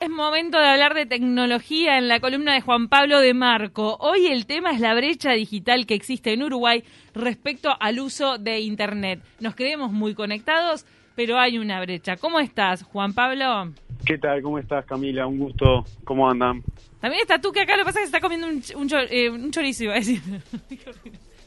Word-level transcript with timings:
Es 0.00 0.08
momento 0.08 0.58
de 0.58 0.66
hablar 0.66 0.94
de 0.94 1.04
tecnología 1.04 1.98
en 1.98 2.08
la 2.08 2.20
columna 2.20 2.54
de 2.54 2.62
Juan 2.62 2.88
Pablo 2.88 3.20
de 3.20 3.34
Marco. 3.34 3.98
Hoy 4.00 4.28
el 4.28 4.46
tema 4.46 4.70
es 4.70 4.80
la 4.80 4.94
brecha 4.94 5.32
digital 5.32 5.84
que 5.84 5.92
existe 5.92 6.32
en 6.32 6.42
Uruguay 6.42 6.82
respecto 7.12 7.76
al 7.78 8.00
uso 8.00 8.38
de 8.38 8.60
Internet. 8.60 9.20
Nos 9.40 9.54
creemos 9.54 9.92
muy 9.92 10.14
conectados, 10.14 10.86
pero 11.16 11.38
hay 11.38 11.58
una 11.58 11.78
brecha. 11.82 12.16
¿Cómo 12.16 12.40
estás, 12.40 12.82
Juan 12.82 13.12
Pablo? 13.12 13.74
¿Qué 14.06 14.16
tal? 14.16 14.40
¿Cómo 14.40 14.58
estás, 14.58 14.86
Camila? 14.86 15.26
Un 15.26 15.38
gusto. 15.38 15.84
¿Cómo 16.04 16.30
andan? 16.30 16.62
También 17.02 17.20
está 17.20 17.38
tú, 17.38 17.52
que 17.52 17.60
acá 17.60 17.76
lo 17.76 17.82
que 17.82 17.84
pasa 17.92 17.98
es 18.00 18.06
que 18.06 18.10
se 18.10 18.16
está 18.16 18.20
comiendo 18.20 18.46
un, 18.46 18.62
un, 18.80 18.88
chor- 18.88 19.06
eh, 19.10 19.28
un 19.28 19.50
chorizo, 19.50 19.84
iba 19.84 19.92
a 19.92 19.96
decir. 19.96 20.22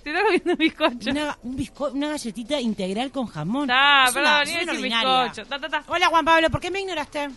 Te 0.03 0.09
está 0.11 0.21
comiendo 0.21 0.51
un 0.51 0.57
bizcocho. 0.59 1.09
Una, 1.09 1.37
un 1.41 1.57
bizco- 1.57 1.91
una 1.91 2.09
galletita 2.09 2.61
integral 2.61 3.09
con 3.09 3.25
jamón. 3.25 3.67
Ah, 3.71 4.11
perdón, 4.13 4.41
decir 4.45 4.69
ordinaria. 4.69 5.23
bizcocho. 5.23 5.49
Ta, 5.49 5.57
ta, 5.59 5.69
ta. 5.69 5.83
Hola 5.87 6.05
Juan 6.07 6.23
Pablo, 6.25 6.51
¿por 6.51 6.59
qué 6.61 6.69
me 6.69 6.81
ignoraste? 6.81 7.29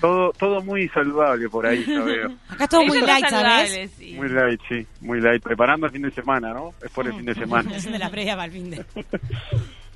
Todo, 0.00 0.32
todo 0.32 0.62
muy 0.62 0.88
saludable 0.88 1.48
por 1.48 1.66
ahí, 1.66 1.84
ya 1.86 2.02
veo. 2.02 2.34
Acá 2.48 2.64
es 2.64 2.70
todo 2.70 2.84
muy 2.84 3.00
light, 3.00 3.26
¿sabes? 3.28 3.90
sí. 3.96 4.14
Muy 4.14 4.28
light, 4.28 4.60
sí. 4.68 4.86
Muy 5.00 5.20
light. 5.20 5.42
Preparando 5.42 5.86
el 5.86 5.92
fin 5.92 6.02
de 6.02 6.10
semana, 6.10 6.52
¿no? 6.52 6.74
Es 6.84 6.90
por 6.90 7.06
el 7.06 7.14
fin 7.14 7.24
de 7.24 7.34
semana. 7.34 7.70
Haciendo 7.74 7.98
la 7.98 8.10
previa 8.10 8.34
para 8.36 8.46
el 8.46 8.52
fin 8.52 8.70
de. 8.70 8.84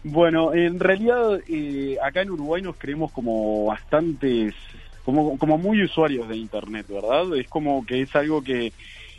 Bueno, 0.03 0.55
en 0.55 0.81
realidad 0.81 1.41
eh, 1.47 1.99
acá 2.03 2.23
en 2.23 2.31
Uruguay 2.31 2.63
nos 2.63 2.77
creemos 2.77 3.13
como 3.13 3.67
bastantes, 3.67 4.55
como, 5.05 5.37
como 5.37 5.59
muy 5.59 5.83
usuarios 5.83 6.27
de 6.27 6.37
Internet, 6.37 6.87
¿verdad? 6.89 7.37
Es 7.37 7.47
como 7.49 7.85
que 7.85 8.01
es 8.01 8.17
algo 8.17 8.43
que, 8.43 8.73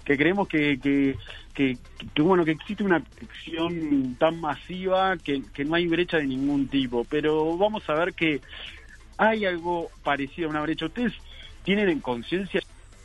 que 0.03 0.17
creemos 0.17 0.47
que, 0.47 0.79
que, 0.79 1.15
que, 1.53 1.77
que, 2.15 2.21
bueno, 2.23 2.43
que 2.43 2.51
existe 2.51 2.83
una 2.83 2.95
acción 2.95 4.15
tan 4.17 4.41
masiva 4.41 5.17
que, 5.17 5.43
que 5.53 5.65
no 5.65 5.75
hay 5.75 5.85
brecha 5.87 6.17
de 6.17 6.25
ningún 6.25 6.67
tipo, 6.67 7.05
pero 7.07 7.55
vamos 7.57 7.87
a 7.87 7.93
ver 7.93 8.13
que 8.13 8.41
hay 9.21 9.45
algo 9.45 9.89
parecido 10.03 10.47
a 10.47 10.51
una 10.51 10.61
brecha. 10.61 10.87
¿Ustedes 10.87 11.13
tienen 11.63 11.89
en 11.89 11.99
conciencia 11.99 12.59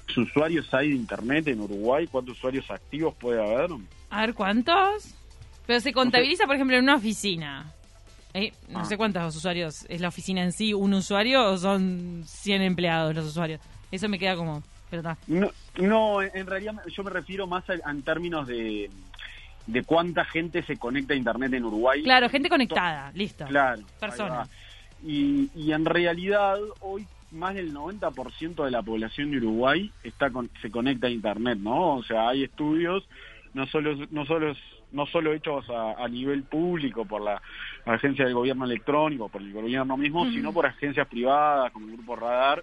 cuántos 0.07 0.17
usuarios 0.31 0.73
hay 0.73 0.89
de 0.91 0.95
Internet 0.97 1.47
en 1.49 1.61
Uruguay? 1.61 2.07
¿Cuántos 2.07 2.39
usuarios 2.39 2.71
activos 2.71 3.15
puede 3.17 3.41
haber? 3.43 3.71
A 4.11 4.21
ver, 4.23 4.35
¿cuántos? 4.35 5.15
Pero 5.67 5.81
se 5.81 5.93
contabiliza, 5.93 6.47
por 6.47 6.55
ejemplo, 6.55 6.77
en 6.77 6.85
una 6.85 6.95
oficina. 6.97 7.71
Eh, 8.33 8.53
no 8.69 8.81
Ah. 8.81 8.85
sé 8.87 8.97
cuántos 8.97 9.37
usuarios 9.37 9.85
es 9.89 10.01
la 10.01 10.09
oficina 10.09 10.43
en 10.43 10.53
sí, 10.53 10.73
un 10.73 10.95
usuario 10.95 11.45
o 11.51 11.57
son 11.59 12.23
100 12.27 12.63
empleados 12.63 13.15
los 13.15 13.27
usuarios. 13.27 13.61
Eso 13.91 14.09
me 14.09 14.19
queda 14.19 14.37
como... 14.37 14.63
Pero 14.89 15.01
está. 15.01 15.19
No, 15.27 15.51
no, 15.79 16.23
en 16.23 16.47
realidad 16.47 16.75
yo 16.91 17.03
me 17.03 17.11
refiero 17.11 17.47
más 17.47 17.65
a- 17.69 17.91
en 17.91 18.03
términos 18.03 18.47
de, 18.47 18.89
de 19.67 19.83
cuánta 19.83 20.25
gente 20.25 20.63
se 20.63 20.77
conecta 20.79 21.13
a 21.13 21.17
Internet 21.17 21.53
en 21.55 21.65
Uruguay. 21.65 22.03
Claro, 22.05 22.29
gente 22.31 22.49
conectada, 22.49 23.11
listo. 23.15 23.45
Claro. 23.47 23.83
Personas. 23.99 24.49
Y, 25.03 25.51
y 25.55 25.73
en 25.73 25.85
realidad 25.85 26.59
hoy 26.81 27.07
más 27.31 27.55
del 27.55 27.73
90% 27.75 28.65
de 28.65 28.71
la 28.71 28.83
población 28.83 29.31
de 29.31 29.39
Uruguay 29.39 29.93
está 30.03 30.31
con- 30.31 30.51
se 30.63 30.71
conecta 30.71 31.07
a 31.09 31.11
Internet, 31.11 31.59
¿no? 31.61 31.97
O 31.97 32.03
sea, 32.05 32.29
hay 32.29 32.45
estudios 32.45 33.07
no 33.53 33.67
solo 33.67 33.97
no 34.11 34.27
solo 34.27 34.55
no 34.93 35.07
solo 35.07 35.33
hechos 35.33 35.69
a, 35.69 36.03
a 36.05 36.09
nivel 36.09 36.45
público 36.45 37.05
por 37.05 37.21
la 37.23 37.43
agencia 37.85 38.25
del 38.25 38.35
gobierno 38.35 38.65
electrónico, 38.65 39.29
por 39.29 39.43
el 39.43 39.53
gobierno 39.53 39.97
mismo, 39.97 40.25
sino 40.33 40.53
por 40.53 40.65
agencias 40.67 41.09
privadas 41.09 41.73
como 41.73 41.87
el 41.87 41.93
Grupo 41.95 42.17
Radar 42.17 42.63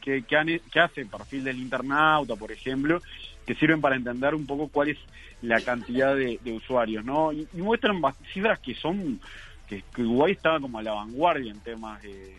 que, 0.00 0.24
que, 0.24 0.36
han- 0.36 0.60
que 0.70 0.80
hace 0.80 1.06
perfil 1.06 1.44
del 1.44 1.58
internauta, 1.60 2.36
por 2.36 2.50
ejemplo, 2.52 3.02
que 3.46 3.54
sirven 3.54 3.80
para 3.80 3.96
entender 3.96 4.34
un 4.34 4.46
poco 4.46 4.68
cuál 4.68 4.88
es 4.90 4.98
la 5.40 5.60
cantidad 5.62 6.14
de, 6.14 6.38
de 6.42 6.52
usuarios, 6.52 7.04
¿no? 7.04 7.32
Y, 7.32 7.48
y 7.52 7.62
muestran 7.62 8.00
cifras 8.34 8.58
que 8.60 8.74
son, 8.74 9.20
que, 9.72 9.84
que 9.94 10.02
Uruguay 10.02 10.32
estaba 10.32 10.60
como 10.60 10.78
a 10.78 10.82
la 10.82 10.92
vanguardia 10.92 11.50
en 11.50 11.60
temas 11.60 12.02
de, 12.02 12.34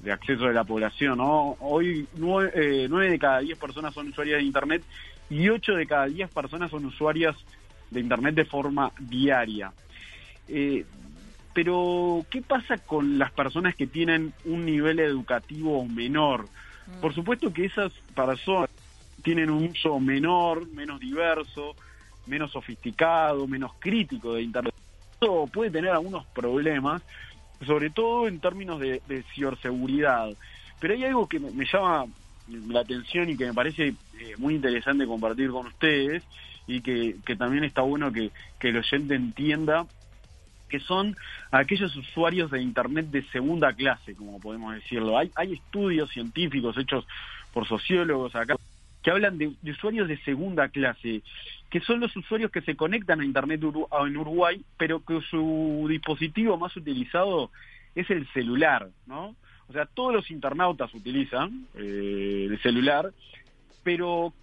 de 0.00 0.12
acceso 0.12 0.44
de 0.44 0.54
la 0.54 0.64
población, 0.64 1.18
¿no? 1.18 1.56
Hoy 1.60 2.06
nueve, 2.16 2.52
eh, 2.54 2.86
nueve 2.88 3.10
de 3.10 3.18
cada 3.18 3.40
diez 3.40 3.58
personas 3.58 3.92
son 3.92 4.08
usuarias 4.08 4.38
de 4.38 4.44
Internet 4.44 4.82
y 5.28 5.48
ocho 5.50 5.74
de 5.74 5.86
cada 5.86 6.06
diez 6.06 6.30
personas 6.30 6.70
son 6.70 6.86
usuarias 6.86 7.36
de 7.90 8.00
Internet 8.00 8.34
de 8.34 8.44
forma 8.46 8.90
diaria. 8.98 9.72
Eh, 10.48 10.86
pero, 11.52 12.24
¿qué 12.30 12.40
pasa 12.40 12.78
con 12.78 13.18
las 13.18 13.32
personas 13.32 13.74
que 13.74 13.86
tienen 13.86 14.32
un 14.44 14.64
nivel 14.64 15.00
educativo 15.00 15.84
menor? 15.84 16.48
Por 17.02 17.14
supuesto 17.14 17.52
que 17.52 17.66
esas 17.66 17.92
personas 18.14 18.70
tienen 19.22 19.50
un 19.50 19.64
uso 19.64 20.00
menor, 20.00 20.66
menos 20.68 21.00
diverso, 21.00 21.74
menos 22.26 22.52
sofisticado, 22.52 23.46
menos 23.46 23.72
crítico 23.78 24.34
de 24.34 24.42
Internet. 24.42 24.74
Eso 25.20 25.48
puede 25.52 25.70
tener 25.70 25.90
algunos 25.90 26.24
problemas, 26.26 27.02
sobre 27.66 27.90
todo 27.90 28.28
en 28.28 28.40
términos 28.40 28.80
de, 28.80 29.02
de 29.08 29.22
ciberseguridad. 29.34 30.30
Pero 30.80 30.94
hay 30.94 31.04
algo 31.04 31.28
que 31.28 31.40
me, 31.40 31.50
me 31.50 31.66
llama 31.66 32.06
la 32.68 32.80
atención 32.80 33.28
y 33.28 33.36
que 33.36 33.46
me 33.46 33.54
parece 33.54 33.88
eh, 33.88 34.34
muy 34.38 34.54
interesante 34.54 35.06
compartir 35.06 35.50
con 35.50 35.66
ustedes 35.66 36.22
y 36.66 36.80
que, 36.80 37.16
que 37.24 37.36
también 37.36 37.64
está 37.64 37.82
bueno 37.82 38.12
que, 38.12 38.30
que 38.58 38.68
el 38.68 38.76
oyente 38.78 39.14
entienda 39.14 39.86
que 40.68 40.80
son 40.80 41.16
aquellos 41.50 41.96
usuarios 41.96 42.50
de 42.50 42.60
Internet 42.60 43.06
de 43.06 43.22
segunda 43.30 43.72
clase, 43.72 44.14
como 44.14 44.38
podemos 44.38 44.74
decirlo. 44.74 45.16
Hay, 45.16 45.30
hay 45.34 45.54
estudios 45.54 46.10
científicos 46.10 46.76
hechos 46.76 47.06
por 47.52 47.66
sociólogos 47.66 48.34
acá 48.36 48.54
que 49.08 49.12
hablan 49.12 49.38
de, 49.38 49.54
usuarios 49.70 50.06
de 50.06 50.18
segunda 50.18 50.68
clase, 50.68 51.22
que 51.70 51.80
son 51.80 51.98
los 51.98 52.14
usuarios 52.14 52.50
que 52.50 52.60
se 52.60 52.76
conectan 52.76 53.22
a 53.22 53.24
Internet 53.24 53.62
Uru- 53.62 53.88
en 54.06 54.14
Uruguay, 54.18 54.62
pero 54.76 55.02
que 55.02 55.22
su 55.30 55.86
dispositivo 55.88 56.58
más 56.58 56.76
utilizado 56.76 57.50
es 57.94 58.10
el 58.10 58.28
celular, 58.34 58.90
¿no? 59.06 59.34
O 59.66 59.72
sea, 59.72 59.86
todos 59.86 60.12
los 60.12 60.30
internautas 60.30 60.92
utilizan 60.92 61.68
eh, 61.74 62.48
el 62.50 62.60
celular, 62.60 63.10
pero 63.82 64.34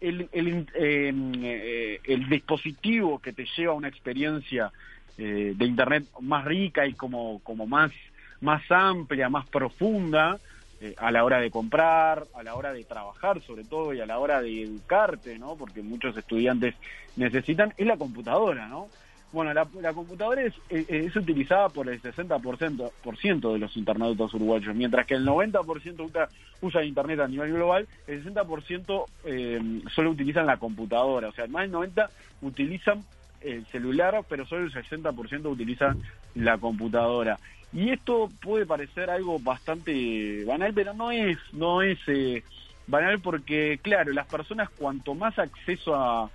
el, 0.00 0.30
el, 0.32 0.66
eh, 0.74 1.12
eh, 1.42 2.00
el 2.04 2.26
dispositivo 2.30 3.18
que 3.18 3.34
te 3.34 3.46
lleva 3.54 3.74
a 3.74 3.76
una 3.76 3.88
experiencia 3.88 4.72
eh, 5.18 5.52
de 5.54 5.64
internet 5.66 6.06
más 6.22 6.46
rica 6.46 6.86
y 6.86 6.94
como, 6.94 7.40
como 7.40 7.66
más, 7.66 7.92
más 8.40 8.62
amplia, 8.70 9.28
más 9.28 9.46
profunda, 9.48 10.40
eh, 10.80 10.94
a 10.98 11.10
la 11.10 11.24
hora 11.24 11.40
de 11.40 11.50
comprar, 11.50 12.24
a 12.34 12.42
la 12.42 12.54
hora 12.54 12.72
de 12.72 12.84
trabajar 12.84 13.42
sobre 13.42 13.64
todo 13.64 13.92
y 13.92 14.00
a 14.00 14.06
la 14.06 14.18
hora 14.18 14.40
de 14.40 14.62
educarte, 14.62 15.38
¿no? 15.38 15.56
Porque 15.56 15.82
muchos 15.82 16.16
estudiantes 16.16 16.74
necesitan, 17.16 17.74
es 17.76 17.86
la 17.86 17.98
computadora, 17.98 18.66
¿no? 18.66 18.88
Bueno, 19.32 19.52
la, 19.54 19.92
computadora 19.92 20.42
es, 20.42 20.54
es, 20.70 20.88
es 20.88 21.14
utilizada 21.14 21.68
por 21.68 21.88
el 21.88 22.02
60% 22.02 22.90
por 23.02 23.16
ciento 23.16 23.52
de 23.52 23.60
los 23.60 23.76
internautas 23.76 24.34
uruguayos, 24.34 24.74
mientras 24.74 25.06
que 25.06 25.14
el 25.14 25.24
90% 25.24 26.00
usa, 26.04 26.28
usa 26.62 26.82
Internet 26.82 27.20
a 27.20 27.28
nivel 27.28 27.52
global, 27.52 27.86
el 28.08 28.24
60% 28.24 29.04
eh, 29.26 29.82
solo 29.94 30.10
utilizan 30.10 30.46
la 30.46 30.56
computadora, 30.56 31.28
o 31.28 31.32
sea, 31.32 31.46
más 31.46 31.70
del 31.70 31.72
90% 31.72 32.08
utilizan 32.42 33.04
el 33.40 33.66
celular, 33.66 34.24
pero 34.28 34.46
solo 34.46 34.64
el 34.64 34.72
60% 34.72 35.46
utiliza 35.46 35.96
la 36.34 36.58
computadora. 36.58 37.38
Y 37.72 37.90
esto 37.90 38.28
puede 38.40 38.66
parecer 38.66 39.10
algo 39.10 39.38
bastante 39.38 40.44
banal, 40.44 40.72
pero 40.74 40.92
no 40.92 41.12
es, 41.12 41.38
no 41.52 41.82
es 41.82 41.98
eh, 42.08 42.42
banal 42.86 43.20
porque, 43.20 43.78
claro, 43.80 44.12
las 44.12 44.26
personas 44.26 44.68
cuanto 44.70 45.14
más 45.14 45.38
acceso 45.38 45.94
a, 45.94 46.30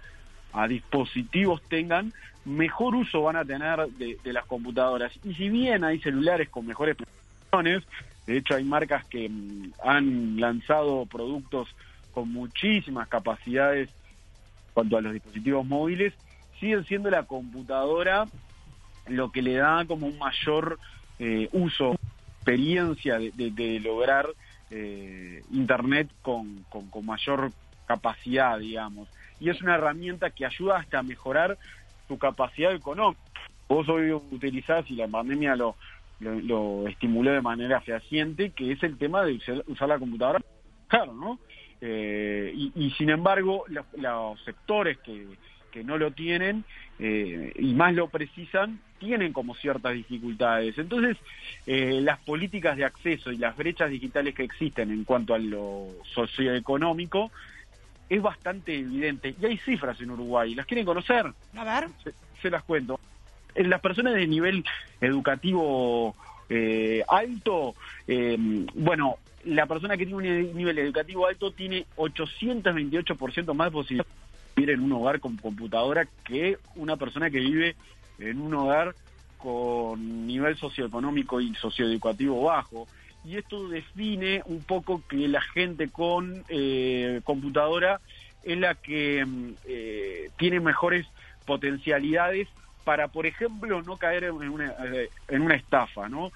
dispositivos 0.70 1.62
tengan, 1.64 2.14
mejor 2.46 2.96
uso 2.96 3.22
van 3.22 3.36
a 3.36 3.44
tener 3.44 3.78
de, 3.90 4.18
las 4.32 4.46
computadoras. 4.46 5.12
Y 5.26 5.34
si 5.34 5.50
bien 5.50 5.84
hay 5.84 6.00
celulares 6.00 6.48
con 6.48 6.66
mejores 6.66 6.96
prestaciones, 6.96 7.84
de 8.26 8.38
hecho 8.38 8.56
hay 8.56 8.64
marcas 8.64 9.04
que 9.04 9.28
mm, 9.28 9.74
han 9.84 10.40
lanzado 10.40 11.06
productos 11.08 11.68
con 12.14 12.32
muchísimas 12.32 13.10
capacidades 13.10 13.90
cuanto 14.74 14.96
a 14.96 15.02
los 15.02 15.12
dispositivos 15.12 15.66
móviles, 15.66 16.14
siguen 16.60 16.84
siendo 16.86 17.10
la 17.10 17.24
computadora 17.24 18.28
lo 19.08 19.32
que 19.32 19.42
le 19.42 19.54
da 19.56 19.86
como 19.86 20.08
un 20.08 20.18
mayor 20.18 20.80
eh, 21.20 21.48
uso, 21.52 21.96
experiencia 22.40 23.20
de, 23.20 23.32
de- 23.32 23.52
de 23.52 23.80
lograr 23.80 24.28
eh, 24.70 25.44
Internet 25.52 26.10
con, 26.22 26.66
con- 26.70 26.90
mayor 27.06 27.52
capacidad, 27.86 28.58
digamos. 28.58 29.08
Y 29.40 29.50
es 29.50 29.62
una 29.62 29.76
herramienta 29.76 30.32
que 30.32 30.46
ayuda 30.46 30.78
hasta 30.78 31.00
a 31.00 31.04
mejorar 31.04 31.58
tu 32.08 32.18
capacidad 32.18 32.74
económica. 32.74 33.22
Vos 33.70 33.88
hoy 33.90 34.12
utilizás, 34.12 34.90
y 34.90 34.96
la 34.96 35.08
pandemia 35.08 35.56
lo, 35.56 35.76
lo, 36.20 36.40
lo 36.42 36.88
estimuló 36.88 37.32
de 37.32 37.42
manera 37.42 37.82
fehaciente, 37.82 38.52
que 38.52 38.72
es 38.72 38.82
el 38.84 38.98
tema 38.98 39.24
de 39.24 39.34
usar, 39.34 39.64
usar 39.68 39.90
la 39.90 40.00
computadora 40.00 40.40
claro, 40.88 41.14
¿no? 41.14 41.40
Eh, 41.82 42.52
y, 42.56 42.72
y 42.76 42.92
sin 42.92 43.10
embargo, 43.10 43.66
los, 43.68 43.86
los 43.98 44.42
sectores 44.44 44.98
que, 45.00 45.38
que 45.76 45.84
no 45.84 45.98
lo 45.98 46.12
tienen 46.12 46.64
eh, 47.00 47.52
y 47.60 47.74
más 47.74 47.94
lo 47.94 48.08
precisan, 48.08 48.80
tienen 48.98 49.34
como 49.34 49.56
ciertas 49.56 49.94
dificultades. 49.94 50.78
Entonces, 50.78 51.18
eh, 51.68 52.00
las 52.02 52.18
políticas 52.20 52.78
de 52.78 52.86
acceso 52.86 53.30
y 53.30 53.38
las 53.38 53.58
brechas 53.58 53.90
digitales 53.92 54.34
que 54.34 54.44
existen 54.44 54.90
en 54.90 55.04
cuanto 55.04 55.34
a 55.34 55.38
lo 55.38 55.90
socioeconómico 56.14 57.30
es 58.08 58.22
bastante 58.22 58.80
evidente. 58.80 59.36
Y 59.38 59.46
hay 59.46 59.58
cifras 59.58 60.00
en 60.00 60.12
Uruguay, 60.12 60.56
¿las 60.56 60.66
quieren 60.66 60.86
conocer? 60.86 61.26
A 61.58 61.64
ver. 61.66 61.90
se, 62.02 62.14
se 62.42 62.50
las 62.50 62.64
cuento. 62.64 62.98
En 63.54 63.70
las 63.70 63.82
personas 63.82 64.14
de 64.14 64.28
nivel 64.28 64.64
educativo 65.02 66.16
eh, 66.48 67.04
alto, 67.10 67.76
eh, 68.08 68.38
bueno, 68.76 69.18
la 69.44 69.66
persona 69.66 69.98
que 69.98 70.06
tiene 70.06 70.46
un 70.46 70.56
nivel 70.56 70.80
educativo 70.80 71.28
alto 71.28 71.52
tiene 71.52 71.86
828% 71.98 73.54
más 73.54 73.68
de 73.68 73.72
posibilidades 73.72 74.14
de 74.14 74.25
vivir 74.56 74.72
en 74.72 74.82
un 74.82 74.94
hogar 74.94 75.20
con 75.20 75.38
computadora 75.38 76.08
que 76.24 76.58
una 76.76 76.98
persona 76.98 77.30
que 77.30 77.40
vive 77.40 77.76
en 78.20 78.42
un 78.42 78.54
hogar 78.54 78.96
con 79.38 80.26
nivel 80.26 80.58
socioeconómico 80.58 81.42
y 81.42 81.54
socioeducativo 81.56 82.42
bajo. 82.44 82.88
Y 83.24 83.38
esto 83.38 83.68
define 83.68 84.42
un 84.46 84.64
poco 84.64 85.02
que 85.08 85.28
la 85.28 85.42
gente 85.42 85.90
con 85.90 86.44
eh, 86.48 87.22
computadora 87.24 88.00
es 88.44 88.58
la 88.58 88.76
que 88.76 89.26
mm, 89.26 89.54
eh, 89.66 90.30
tiene 90.38 90.60
mejores 90.60 91.08
potencialidades 91.46 92.48
para, 92.84 93.08
por 93.08 93.26
ejemplo, 93.26 93.82
no 93.82 93.98
caer 93.98 94.26
en 94.26 94.50
una, 94.50 94.74
en 95.28 95.42
una 95.42 95.56
estafa, 95.56 96.08
¿no? 96.08 96.32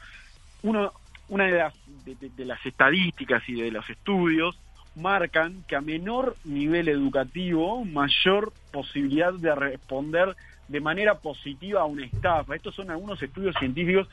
Uno, 0.63 0.91
una 1.29 1.45
de 1.45 1.57
las, 1.57 1.73
de, 2.05 2.45
las 2.45 2.63
estadísticas 2.65 3.47
y 3.47 3.61
de 3.61 3.71
los 3.71 3.87
estudios 3.89 4.57
marcan 4.95 5.63
que 5.67 5.75
a 5.75 5.81
menor 5.81 6.35
nivel 6.43 6.87
educativo, 6.87 7.85
mayor 7.85 8.53
posibilidad 8.71 9.33
de 9.33 9.55
responder 9.55 10.35
de 10.67 10.81
manera 10.81 11.15
positiva 11.15 11.81
a 11.81 11.85
una 11.85 12.05
estafa. 12.05 12.55
Estos 12.55 12.75
son 12.75 12.91
algunos 12.91 13.21
estudios 13.21 13.55
científicos 13.59 14.07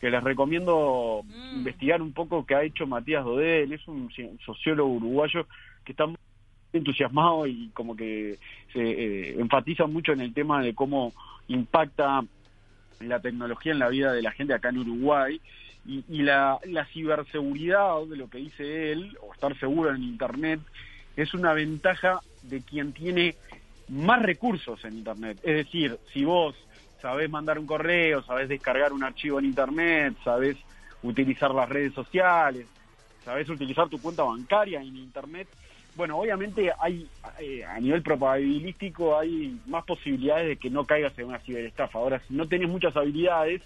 que 0.00 0.10
les 0.10 0.22
recomiendo 0.22 1.22
mm. 1.24 1.58
investigar 1.58 2.00
un 2.00 2.12
poco 2.12 2.46
que 2.46 2.54
ha 2.54 2.62
hecho 2.62 2.86
Matías 2.86 3.24
Dodel, 3.24 3.72
es 3.72 3.86
un 3.86 4.10
sociólogo 4.44 4.94
uruguayo 4.94 5.46
que 5.84 5.92
está 5.92 6.06
muy 6.06 6.16
entusiasmado 6.72 7.46
y 7.46 7.68
como 7.74 7.96
que 7.96 8.38
se 8.72 8.80
eh, 8.80 9.40
enfatiza 9.40 9.86
mucho 9.86 10.12
en 10.12 10.20
el 10.20 10.32
tema 10.32 10.62
de 10.62 10.74
cómo 10.74 11.12
impacta 11.48 12.24
la 13.00 13.20
tecnología 13.20 13.72
en 13.72 13.78
la 13.78 13.88
vida 13.88 14.12
de 14.12 14.22
la 14.22 14.32
gente 14.32 14.54
acá 14.54 14.70
en 14.70 14.78
Uruguay 14.78 15.40
y, 15.86 16.22
la, 16.22 16.58
la 16.64 16.84
ciberseguridad 16.86 18.04
de 18.06 18.16
lo 18.16 18.28
que 18.28 18.38
dice 18.38 18.92
él, 18.92 19.16
o 19.22 19.32
estar 19.32 19.58
seguro 19.58 19.94
en 19.94 20.02
Internet, 20.02 20.60
es 21.16 21.34
una 21.34 21.52
ventaja 21.52 22.20
de 22.42 22.60
quien 22.62 22.92
tiene 22.92 23.34
más 23.88 24.22
recursos 24.22 24.84
en 24.84 24.98
Internet. 24.98 25.38
Es 25.42 25.56
decir, 25.56 25.98
si 26.12 26.24
vos 26.24 26.54
sabés 27.00 27.28
mandar 27.30 27.58
un 27.58 27.66
correo, 27.66 28.22
sabés 28.22 28.48
descargar 28.48 28.92
un 28.92 29.02
archivo 29.02 29.38
en 29.38 29.46
Internet, 29.46 30.14
sabés 30.22 30.56
utilizar 31.02 31.50
las 31.52 31.68
redes 31.68 31.94
sociales, 31.94 32.66
sabés 33.24 33.48
utilizar 33.48 33.88
tu 33.88 34.00
cuenta 34.00 34.22
bancaria 34.22 34.80
en 34.80 34.96
Internet, 34.96 35.48
bueno, 35.96 36.18
obviamente 36.18 36.72
hay, 36.78 37.06
eh, 37.40 37.64
a 37.64 37.78
nivel 37.80 38.02
probabilístico 38.02 39.18
hay 39.18 39.58
más 39.66 39.84
posibilidades 39.84 40.48
de 40.48 40.56
que 40.56 40.70
no 40.70 40.86
caigas 40.86 41.18
en 41.18 41.26
una 41.26 41.40
ciberestafa. 41.40 41.98
Ahora, 41.98 42.22
si 42.26 42.34
no 42.34 42.46
tenés 42.46 42.68
muchas 42.68 42.96
habilidades, 42.96 43.60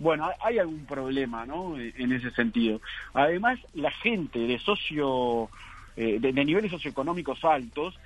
bueno, 0.00 0.28
hay 0.40 0.58
algún 0.58 0.84
problema, 0.86 1.46
¿no? 1.46 1.78
En 1.78 2.12
ese 2.12 2.30
sentido. 2.32 2.80
Además, 3.14 3.60
la 3.74 3.92
gente 3.92 4.40
de 4.40 4.58
socio, 4.58 5.48
eh, 5.96 6.18
de 6.18 6.32
niveles 6.32 6.72
socioeconómicos 6.72 7.44
altos, 7.44 7.98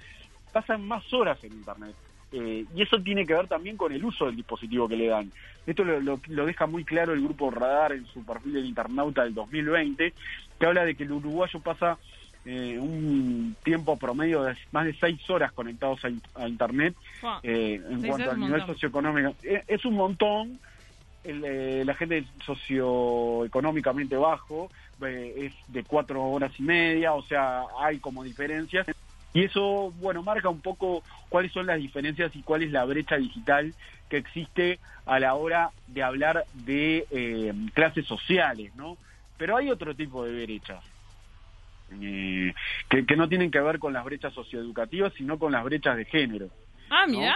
pasan 0.52 0.86
más 0.86 1.10
horas 1.12 1.42
en 1.42 1.52
Internet. 1.52 1.94
Eh, 2.36 2.64
y 2.74 2.82
eso 2.82 3.00
tiene 3.00 3.24
que 3.24 3.32
ver 3.32 3.46
también 3.46 3.76
con 3.76 3.92
el 3.92 4.04
uso 4.04 4.26
del 4.26 4.34
dispositivo 4.34 4.88
que 4.88 4.96
le 4.96 5.06
dan. 5.06 5.30
Esto 5.66 5.84
lo, 5.84 6.46
deja 6.46 6.66
muy 6.66 6.84
claro 6.84 7.12
el 7.12 7.22
grupo 7.22 7.48
Radar 7.48 7.92
en 7.92 8.06
su 8.06 8.24
perfil 8.24 8.54
del 8.54 8.66
internauta 8.66 9.22
del 9.22 9.34
2020, 9.34 10.12
que 10.58 10.66
habla 10.66 10.84
de 10.84 10.96
que 10.96 11.04
el 11.04 11.12
uruguayo 11.12 11.60
pasa 11.60 11.96
eh, 12.44 12.76
un 12.78 13.54
tiempo 13.62 13.96
promedio 13.96 14.42
de 14.42 14.56
más 14.72 14.84
de 14.84 14.94
seis 14.94 15.30
horas 15.30 15.52
conectados 15.52 16.00
a, 16.04 16.48
Internet 16.48 16.96
eh, 17.44 17.80
en 17.88 18.02
cuanto 18.02 18.32
al 18.32 18.40
nivel 18.40 18.66
socioeconómico. 18.66 19.36
Es, 19.42 19.84
un 19.84 19.94
montón. 19.94 20.58
La 21.24 21.94
gente 21.94 22.24
socioeconómicamente 22.44 24.16
bajo 24.16 24.70
es 25.02 25.52
de 25.68 25.84
cuatro 25.84 26.22
horas 26.24 26.52
y 26.58 26.62
media, 26.62 27.14
o 27.14 27.22
sea, 27.22 27.64
hay 27.80 27.98
como 27.98 28.22
diferencias. 28.22 28.86
Y 29.32 29.42
eso, 29.42 29.92
bueno, 29.98 30.22
marca 30.22 30.48
un 30.48 30.60
poco 30.60 31.02
cuáles 31.28 31.52
son 31.52 31.66
las 31.66 31.78
diferencias 31.78 32.34
y 32.36 32.42
cuál 32.42 32.62
es 32.62 32.70
la 32.70 32.84
brecha 32.84 33.16
digital 33.16 33.74
que 34.08 34.18
existe 34.18 34.78
a 35.06 35.18
la 35.18 35.34
hora 35.34 35.70
de 35.88 36.02
hablar 36.02 36.44
de 36.52 37.06
eh, 37.10 37.52
clases 37.74 38.06
sociales, 38.06 38.74
¿no? 38.76 38.96
Pero 39.36 39.56
hay 39.56 39.70
otro 39.70 39.94
tipo 39.94 40.24
de 40.24 40.44
brechas. 40.44 40.84
Eh, 42.00 42.54
que, 42.88 43.16
no 43.16 43.28
tienen 43.28 43.50
que 43.50 43.60
ver 43.60 43.78
con 43.78 43.92
las 43.92 44.04
brechas 44.04 44.32
socioeducativas, 44.32 45.12
sino 45.14 45.38
con 45.38 45.52
las 45.52 45.64
brechas 45.64 45.96
de 45.96 46.04
género. 46.04 46.48
Ah, 46.90 47.06
mira. 47.08 47.34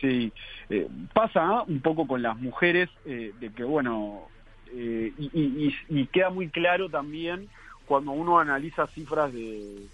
Sí, 0.00 0.32
eh, 0.70 0.88
pasa 1.12 1.62
un 1.62 1.80
poco 1.80 2.06
con 2.06 2.22
las 2.22 2.36
mujeres 2.38 2.88
de 3.04 3.50
que, 3.56 3.64
bueno, 3.64 4.28
y, 4.72 5.74
y, 5.88 6.06
queda 6.06 6.30
muy 6.30 6.48
claro 6.48 6.88
también 6.88 7.48
cuando 7.86 8.12
uno 8.12 8.38
analiza 8.38 8.86
cifras 8.88 9.32
de, 9.32 9.88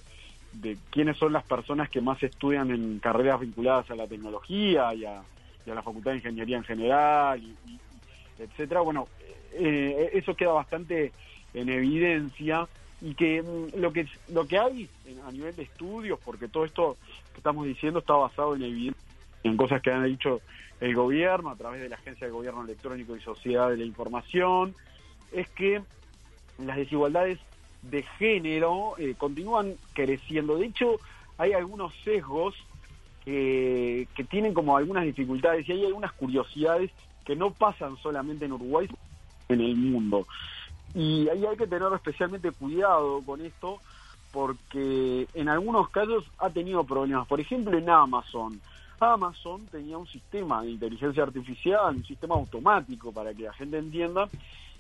de 0.60 0.78
quiénes 0.90 1.16
son 1.16 1.32
las 1.32 1.44
personas 1.44 1.88
que 1.88 2.00
más 2.00 2.22
estudian 2.22 2.70
en 2.70 2.98
carreras 2.98 3.40
vinculadas 3.40 3.90
a 3.90 3.96
la 3.96 4.06
tecnología 4.06 4.94
y 4.94 5.04
a, 5.04 5.22
la 5.66 5.82
Facultad 5.82 6.12
de 6.12 6.18
Ingeniería 6.18 6.58
en 6.58 6.64
general, 6.64 7.42
y, 7.42 7.78
etcétera. 8.38 8.80
Bueno, 8.80 9.08
eh, 9.52 10.10
eso 10.12 10.34
queda 10.34 10.52
bastante 10.52 11.12
en 11.54 11.68
evidencia 11.68 12.68
y 13.00 13.14
que 13.14 13.42
mm, 13.42 13.78
lo 13.80 13.92
que 13.92 14.06
lo 14.28 14.46
que 14.46 14.58
hay 14.58 14.88
a 15.26 15.32
nivel 15.32 15.56
de 15.56 15.62
estudios, 15.62 16.18
porque 16.24 16.48
todo 16.48 16.64
esto 16.64 16.96
que 17.32 17.38
estamos 17.38 17.66
diciendo 17.66 18.00
está 18.00 18.14
basado 18.14 18.54
en 18.56 18.62
en 19.44 19.56
cosas 19.56 19.81
que 19.82 19.93
han 19.93 20.05
dicho 20.05 20.41
el 20.81 20.94
gobierno 20.94 21.50
a 21.50 21.56
través 21.56 21.81
de 21.81 21.88
la 21.88 21.96
Agencia 21.96 22.26
de 22.26 22.32
Gobierno 22.32 22.62
Electrónico 22.62 23.17
y 23.17 23.20
Sociedad 23.20 23.70
de 23.70 23.76
la 23.76 23.85
Información, 23.85 24.75
es 25.32 25.49
que 25.50 25.82
las 26.58 26.76
desigualdades 26.76 27.38
de 27.82 28.02
género 28.19 28.94
eh, 28.99 29.14
continúan 29.17 29.75
creciendo. 29.93 30.56
De 30.56 30.67
hecho, 30.67 30.99
hay 31.38 31.52
algunos 31.52 31.93
sesgos 32.05 32.55
que, 33.25 34.06
tienen 34.31 34.55
como 34.55 34.76
algunas 34.76 35.05
dificultades 35.05 35.69
y 35.69 35.73
hay 35.73 35.87
algunas 35.87 36.12
curiosidades 36.12 36.90
que 37.25 37.37
no 37.37 37.52
pasan 37.52 37.97
solamente 37.99 38.44
en 38.44 38.52
Uruguay, 38.52 38.88
en 39.49 39.61
el 39.61 39.76
mundo. 39.76 40.26
Y 40.94 41.29
ahí 41.29 41.44
hay 41.44 41.56
que 41.56 41.67
tener 41.67 41.88
especialmente 41.94 42.50
cuidado 42.52 43.23
con 43.25 43.40
esto 43.40 43.81
porque 44.32 45.26
en 45.35 45.49
algunos 45.49 45.88
casos 45.90 46.25
ha 46.38 46.50
tenido 46.50 46.85
problemas. 46.85 47.26
Por 47.26 47.40
ejemplo, 47.40 47.76
en 47.76 47.88
Amazon. 47.88 48.61
Amazon 49.00 49.67
tenía 49.67 49.99
un 49.99 50.06
sistema 50.06 50.62
de 50.62 50.70
inteligencia 50.70 51.23
artificial, 51.23 51.96
un 51.96 52.05
sistema 52.05 52.35
automático 52.35 53.12
para 53.12 53.35
que 53.35 53.44
la 53.44 53.52
gente 53.52 53.79
entienda, 53.79 54.29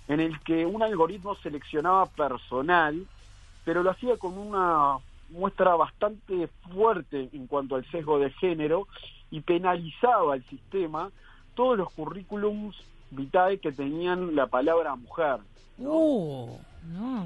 en 0.08 0.20
el 0.20 0.40
que 0.40 0.66
un 0.66 0.82
algoritmo 0.82 1.34
seleccionaba 1.36 2.06
personal, 2.06 3.06
pero 3.64 3.82
lo 3.82 3.90
hacía 3.90 4.16
con 4.16 4.36
una 4.36 4.98
muestra 5.30 5.74
bastante 5.74 6.48
fuerte 6.72 7.28
en 7.32 7.46
cuanto 7.46 7.76
al 7.76 7.84
sesgo 7.90 8.18
de 8.18 8.30
género 8.30 8.86
y 9.30 9.40
penalizaba 9.40 10.34
al 10.34 10.44
sistema 10.44 11.10
todos 11.54 11.76
los 11.78 11.90
currículums 11.92 12.76
vitae 13.10 13.58
que 13.58 13.72
tenían 13.72 14.34
la 14.34 14.46
palabra 14.46 14.94
mujer. 14.96 15.38
Uh, 15.78 16.56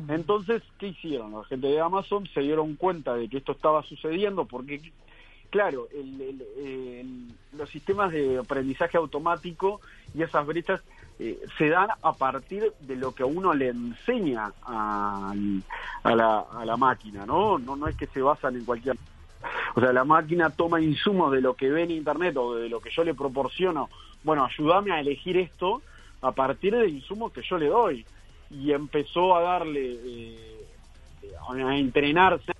Entonces, 0.08 0.62
¿qué 0.78 0.88
hicieron? 0.88 1.32
La 1.32 1.44
gente 1.44 1.66
de 1.66 1.80
Amazon 1.80 2.26
se 2.32 2.40
dieron 2.40 2.76
cuenta 2.76 3.14
de 3.14 3.28
que 3.28 3.38
esto 3.38 3.52
estaba 3.52 3.82
sucediendo 3.82 4.44
porque, 4.44 4.92
claro, 5.50 5.88
los 7.52 7.70
sistemas 7.70 8.12
de 8.12 8.38
aprendizaje 8.38 8.96
automático 8.96 9.80
y 10.14 10.22
esas 10.22 10.46
brechas 10.46 10.80
eh, 11.18 11.40
se 11.56 11.68
dan 11.68 11.88
a 12.02 12.12
partir 12.12 12.72
de 12.80 12.96
lo 12.96 13.12
que 13.12 13.24
uno 13.24 13.52
le 13.52 13.68
enseña 13.68 14.52
a, 14.62 15.34
la, 16.04 16.38
a 16.40 16.64
la 16.64 16.76
máquina, 16.76 17.26
¿no? 17.26 17.58
¿no? 17.58 17.76
No 17.76 17.88
es 17.88 17.96
que 17.96 18.06
se 18.06 18.22
basan 18.22 18.56
en 18.56 18.64
cualquier... 18.64 18.96
O 19.74 19.80
sea, 19.80 19.92
la 19.92 20.04
máquina 20.04 20.50
toma 20.50 20.80
insumos 20.80 21.32
de 21.32 21.40
lo 21.40 21.54
que 21.54 21.70
ve 21.70 21.84
en 21.84 21.90
Internet 21.90 22.36
o 22.36 22.54
de 22.54 22.68
lo 22.68 22.80
que 22.80 22.90
yo 22.90 23.04
le 23.04 23.14
proporciono. 23.14 23.88
Bueno, 24.24 24.44
ayúdame 24.44 24.92
a 24.92 25.00
elegir 25.00 25.36
esto 25.36 25.82
a 26.22 26.32
partir 26.32 26.76
de 26.76 26.88
insumos 26.88 27.32
que 27.32 27.42
yo 27.42 27.58
le 27.58 27.66
doy. 27.66 28.06
Y 28.50 28.72
empezó 28.72 29.36
a 29.36 29.42
darle, 29.42 29.96
eh, 30.04 30.66
a 31.48 31.76
entrenarse 31.76 32.52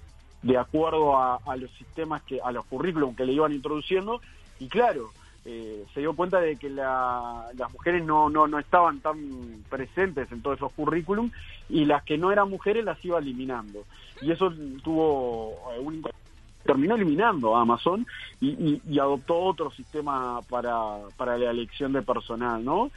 de 0.43 0.57
acuerdo 0.57 1.17
a, 1.17 1.37
a, 1.47 1.57
los 1.57 1.71
sistemas, 1.73 2.23
que 2.23 2.41
a 2.41 2.53
los 2.53 2.65
currículums 2.67 3.17
que 3.17 3.25
le 3.25 3.33
iban 3.33 3.53
introduciendo. 3.53 4.21
Y 4.61 4.69
claro, 4.69 5.11
eh, 5.51 5.87
se 5.95 6.01
dio 6.01 6.15
cuenta 6.15 6.41
de 6.41 6.57
que 6.57 6.69
las 6.69 7.73
mujeres 7.73 8.05
no, 8.05 8.29
no, 8.29 8.47
no 8.47 8.59
estaban 8.59 9.01
tan 9.01 9.65
presentes 9.71 10.31
en 10.31 10.43
todos 10.43 10.59
esos 10.59 10.73
currículum 10.73 11.31
y 11.71 11.87
las 11.87 12.03
que 12.03 12.19
no 12.19 12.31
eran 12.31 12.51
mujeres 12.51 12.85
las 12.85 13.03
iba 13.03 13.19
eliminando. 13.19 13.85
Y 14.21 14.31
eso 14.31 14.53
tuvo 14.83 15.55
eh, 15.73 15.79
un 15.81 16.03
terminó 16.65 16.97
eliminando 16.97 17.57
a 17.57 17.63
Amazon 17.63 18.07
y, 18.43 18.99
adoptó 18.99 19.39
otro 19.39 19.71
sistema 19.71 20.41
para, 20.51 20.99
para 21.17 21.39
la 21.39 21.51
elección 21.51 21.95
de 21.95 22.03
personal, 22.03 22.63
¿no? 22.63 22.91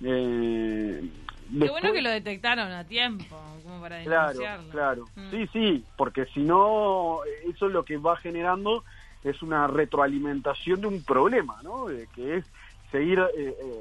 Eh, 0.00 1.02
Qué 1.50 1.70
bueno 1.70 1.92
que 1.92 2.02
lo 2.02 2.10
detectaron 2.10 2.72
a 2.72 2.84
tiempo, 2.84 3.36
como 3.62 3.80
para 3.80 3.96
denunciarlo. 3.96 4.70
Claro, 4.70 5.04
claro. 5.04 5.04
Mm. 5.14 5.30
Sí, 5.30 5.48
sí, 5.52 5.84
porque 5.96 6.26
si 6.26 6.40
no, 6.40 7.20
eso 7.48 7.66
es 7.66 7.72
lo 7.72 7.84
que 7.84 7.96
va 7.98 8.16
generando 8.16 8.84
es 9.24 9.42
una 9.42 9.66
retroalimentación 9.66 10.80
de 10.80 10.86
un 10.86 11.02
problema, 11.02 11.60
¿no? 11.62 11.86
De, 11.86 12.06
que 12.14 12.36
es 12.36 12.44
seguir 12.92 13.18
eh, 13.18 13.28
eh, 13.36 13.80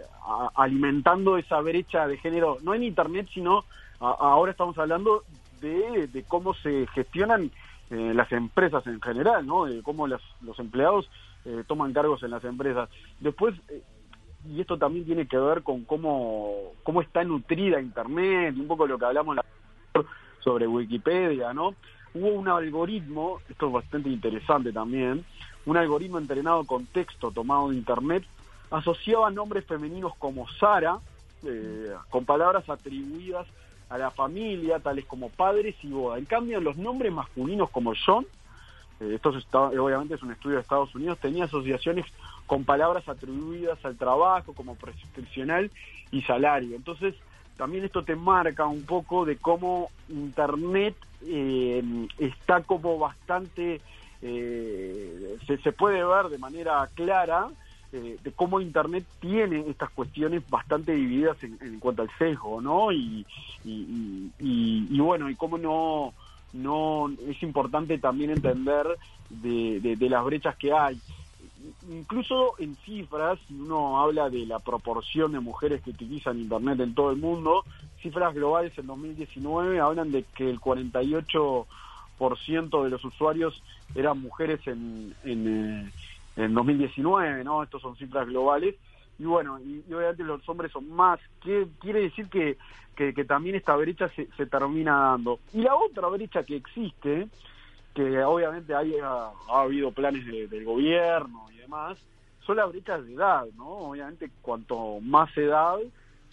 alimentando 0.55 1.37
esa 1.37 1.59
brecha 1.61 2.07
de 2.07 2.17
género, 2.17 2.57
no 2.63 2.73
en 2.73 2.83
Internet, 2.83 3.27
sino 3.33 3.63
ahora 3.99 4.51
estamos 4.51 4.77
hablando 4.77 5.23
de, 5.61 6.07
de 6.07 6.23
cómo 6.23 6.53
se 6.55 6.87
gestionan 6.93 7.51
eh, 7.91 8.13
las 8.15 8.31
empresas 8.31 8.85
en 8.87 8.99
general, 9.01 9.45
¿no? 9.45 9.65
De 9.65 9.83
cómo 9.83 10.07
los, 10.07 10.21
los 10.41 10.57
empleados 10.59 11.09
eh, 11.45 11.63
toman 11.67 11.93
cargos 11.93 12.23
en 12.23 12.31
las 12.31 12.43
empresas. 12.43 12.89
Después, 13.19 13.55
eh, 13.69 13.83
y 14.49 14.61
esto 14.61 14.77
también 14.77 15.05
tiene 15.05 15.27
que 15.27 15.37
ver 15.37 15.63
con 15.63 15.83
cómo, 15.85 16.73
cómo 16.83 17.01
está 17.01 17.23
nutrida 17.23 17.81
Internet, 17.81 18.55
un 18.57 18.67
poco 18.67 18.87
lo 18.87 18.97
que 18.97 19.05
hablamos 19.05 19.37
sobre 20.39 20.67
Wikipedia, 20.67 21.53
¿no? 21.53 21.75
Hubo 22.13 22.29
un 22.29 22.47
algoritmo, 22.47 23.39
esto 23.49 23.67
es 23.67 23.73
bastante 23.73 24.09
interesante 24.09 24.71
también, 24.71 25.25
un 25.65 25.77
algoritmo 25.77 26.17
entrenado 26.17 26.63
con 26.63 26.85
texto 26.85 27.31
tomado 27.31 27.69
de 27.69 27.75
Internet, 27.75 28.23
asociaba 28.71 29.29
nombres 29.31 29.65
femeninos 29.65 30.13
como 30.17 30.47
Sara, 30.47 30.99
eh, 31.43 31.93
con 32.09 32.25
palabras 32.25 32.69
atribuidas 32.69 33.47
a 33.89 33.97
la 33.97 34.11
familia, 34.11 34.79
tales 34.79 35.05
como 35.05 35.29
padres 35.29 35.75
y 35.83 35.89
boda. 35.89 36.17
En 36.17 36.25
cambio, 36.25 36.59
los 36.59 36.77
nombres 36.77 37.11
masculinos 37.11 37.69
como 37.69 37.93
John, 38.05 38.25
esto 38.99 39.37
es, 39.37 39.45
obviamente 39.53 40.15
es 40.15 40.23
un 40.23 40.31
estudio 40.31 40.55
de 40.55 40.61
Estados 40.61 40.93
Unidos, 40.95 41.19
tenía 41.19 41.45
asociaciones 41.45 42.05
con 42.45 42.63
palabras 42.63 43.07
atribuidas 43.09 43.83
al 43.83 43.97
trabajo 43.97 44.53
como 44.53 44.75
prescripcional 44.75 45.71
y 46.11 46.21
salario. 46.21 46.75
Entonces, 46.75 47.15
también 47.57 47.85
esto 47.85 48.03
te 48.03 48.15
marca 48.15 48.65
un 48.65 48.83
poco 48.83 49.25
de 49.25 49.37
cómo 49.37 49.89
Internet 50.09 50.95
eh, 51.25 51.83
está 52.19 52.61
como 52.61 52.99
bastante, 52.99 53.81
eh, 54.21 55.37
se, 55.47 55.71
puede 55.71 56.03
ver 56.03 56.27
de 56.29 56.37
manera 56.37 56.87
clara 56.93 57.47
eh, 57.93 58.17
de 58.21 58.31
cómo 58.33 58.59
Internet 58.59 59.05
tiene 59.19 59.63
estas 59.69 59.89
cuestiones 59.91 60.47
bastante 60.49 60.93
divididas 60.93 61.41
en, 61.43 61.57
en 61.61 61.79
cuanto 61.79 62.01
al 62.01 62.09
sesgo, 62.17 62.61
¿no? 62.61 62.91
Y, 62.91 63.25
y, 63.63 64.31
y, 64.39 64.99
bueno, 64.99 65.29
y 65.29 65.35
cómo 65.35 65.57
no, 65.57 66.13
no 66.55 67.09
es 67.27 67.41
importante 67.43 67.97
también 67.97 68.31
entender 68.31 68.85
de, 69.29 69.79
de, 69.79 69.95
de 69.95 70.09
las 70.09 70.25
brechas 70.25 70.55
que 70.55 70.73
hay 70.73 70.99
incluso 71.89 72.53
en 72.59 72.75
cifras, 72.85 73.39
si 73.47 73.53
uno 73.53 73.99
habla 73.99 74.29
de 74.29 74.45
la 74.45 74.59
proporción 74.59 75.31
de 75.31 75.39
mujeres 75.39 75.81
que 75.81 75.91
utilizan 75.91 76.39
Internet 76.39 76.79
en 76.79 76.93
todo 76.93 77.11
el 77.11 77.17
mundo, 77.17 77.63
cifras 78.01 78.33
globales 78.33 78.77
en 78.77 78.87
2019 78.87 79.79
hablan 79.79 80.11
de 80.11 80.23
que 80.23 80.49
el 80.49 80.59
48% 80.59 82.83
de 82.83 82.89
los 82.89 83.03
usuarios 83.03 83.61
eran 83.93 84.21
mujeres 84.21 84.65
en, 84.67 85.15
en, 85.23 85.47
eh, 85.47 85.91
en 86.37 86.53
2019, 86.53 87.43
¿no? 87.43 87.63
Estos 87.63 87.81
son 87.81 87.95
cifras 87.95 88.27
globales. 88.27 88.75
Y 89.17 89.25
bueno, 89.25 89.59
y, 89.59 89.83
obviamente 89.93 90.23
los 90.23 90.47
hombres 90.49 90.71
son 90.71 90.89
más. 90.89 91.19
¿Qué 91.41 91.67
quiere 91.79 92.01
decir 92.01 92.27
que, 92.29 92.57
que, 92.95 93.13
que 93.13 93.25
también 93.25 93.55
esta 93.55 93.75
brecha 93.75 94.09
se, 94.09 94.27
se 94.37 94.45
termina 94.45 95.11
dando? 95.11 95.39
Y 95.53 95.61
la 95.61 95.75
otra 95.75 96.07
brecha 96.07 96.43
que 96.43 96.57
existe, 96.57 97.27
que 97.93 98.23
obviamente 98.23 98.75
hay, 98.75 98.95
ha, 99.01 99.29
ha 99.49 99.61
habido 99.61 99.91
planes 99.91 100.25
de, 100.25 100.47
del 100.47 100.65
gobierno 100.65 101.45
y 101.53 101.57
demás, 101.57 101.97
son 102.45 102.57
las 102.57 102.69
brechas 102.69 103.05
de 103.05 103.13
edad, 103.13 103.45
¿no? 103.55 103.67
Obviamente 103.67 104.29
cuanto 104.41 104.99
más 105.01 105.35
edad, 105.37 105.79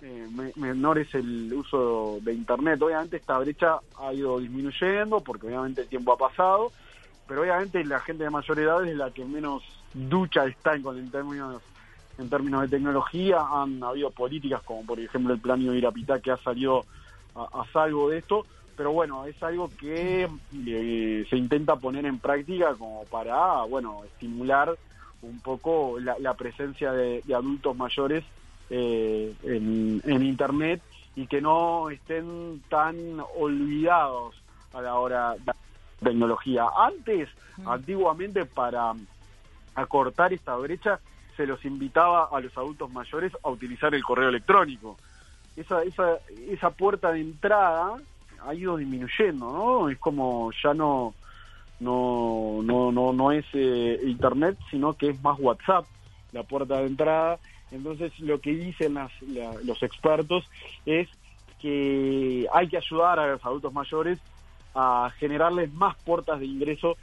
eh, 0.03 0.29
me, 0.35 0.53
menor 0.57 0.99
es 0.99 1.15
el 1.15 1.53
uso 1.55 2.19
de 2.23 2.35
Internet. 2.35 2.83
Obviamente 2.83 3.17
esta 3.17 3.39
brecha 3.39 3.79
ha 3.99 4.13
ido 4.13 4.41
disminuyendo 4.41 5.21
porque 5.21 5.47
obviamente 5.47 5.83
el 5.83 5.89
tiempo 5.89 6.13
ha 6.13 6.19
pasado, 6.19 6.73
pero 7.27 7.43
obviamente 7.43 7.85
la 7.85 8.01
gente 8.01 8.25
de 8.25 8.31
mayor 8.31 8.59
edad 8.59 8.87
es 8.87 8.97
la 8.97 9.11
que 9.11 9.25
menos 9.25 9.63
ducha 9.95 10.45
está 10.47 10.75
en, 10.75 10.85
en 10.87 11.11
términos 11.11 11.63
en 12.23 12.31
términos 12.31 12.63
de 12.63 12.69
tecnología. 12.69 13.39
Han 13.51 13.83
habido 13.83 14.11
políticas 14.11 14.63
como 14.63 14.85
por 14.85 14.99
ejemplo 14.99 15.35
el 15.35 15.41
plan 15.41 15.61
Irapitá 15.61 16.21
que 16.21 16.31
ha 16.31 16.39
salido 16.39 16.85
a, 17.35 17.61
a 17.61 17.65
salvo 17.73 18.09
de 18.09 18.19
esto, 18.19 18.47
pero 18.77 18.93
bueno, 18.93 19.27
es 19.27 19.41
algo 19.43 19.71
que 19.79 20.29
eh, 20.67 21.27
se 21.29 21.37
intenta 21.37 21.77
poner 21.77 22.07
en 22.07 22.19
práctica 22.19 22.75
como 22.75 23.05
para, 23.05 23.63
bueno, 23.65 24.03
estimular 24.05 24.77
un 25.23 25.41
poco 25.41 26.01
la, 26.01 26.19
la 26.19 26.35
presencia 26.35 26.93
de, 26.93 27.23
de, 27.25 27.35
adultos 27.35 27.77
mayores 27.77 28.25
eh, 28.71 29.33
en, 29.45 30.03
en, 30.05 30.23
Internet 30.23 30.83
y 31.15 31.27
que 31.27 31.41
no 31.41 31.91
estén 31.91 32.63
tan 32.69 32.97
olvidados 33.39 34.35
a 34.73 34.81
la 34.81 34.95
hora 34.95 35.35
de 35.35 35.53
tecnología. 36.03 36.67
Antes, 36.77 37.29
mm. 37.59 37.69
antiguamente, 37.69 38.47
para 38.47 38.95
acortar 39.75 40.33
esta 40.33 40.57
brecha, 40.57 40.99
se 41.37 41.47
los 41.47 41.65
invitaba 41.65 42.29
a 42.33 42.41
los 42.41 42.57
adultos 42.57 42.91
mayores 42.91 43.33
a 43.43 43.51
utilizar 43.51 43.95
el 43.95 44.03
correo 44.03 44.29
electrónico. 44.29 44.97
Esa, 45.57 45.83
esa, 45.83 46.19
esa 46.49 46.71
puerta 46.71 47.13
de 47.13 47.21
entrada 47.21 47.97
ha 48.47 48.55
ido 48.55 48.77
disminuyendo, 48.77 49.53
¿no? 49.53 49.89
Es 49.89 49.99
como 49.99 50.51
ya 50.63 50.75
no 50.75 51.15
no 51.81 52.61
no 52.63 52.93
no 52.93 53.13
no 53.13 53.33
es 53.33 53.45
eh, 53.53 54.01
internet, 54.05 54.57
sino 54.71 54.95
que 54.95 55.11
es 55.11 55.23
más 55.23 55.39
WhatsApp 55.39 55.85
la 56.33 56.43
puerta 56.43 56.79
de 56.79 56.87
entrada. 56.87 57.39
Entonces 57.71 58.19
lo 58.21 58.41
que 58.41 58.55
dicen 58.55 58.95
las, 58.95 59.11
la, 59.23 59.53
los 59.65 59.83
expertos 59.83 60.49
es 60.87 61.09
que 61.61 62.47
hay 62.53 62.69
que 62.69 62.77
ayudar 62.77 63.19
a 63.19 63.27
los 63.33 63.45
adultos 63.45 63.73
mayores 63.73 64.19
a 64.75 65.11
generarles 65.19 65.73
más 65.73 65.97
puertas 66.03 66.41
de 66.41 66.47
ingreso 66.47 66.97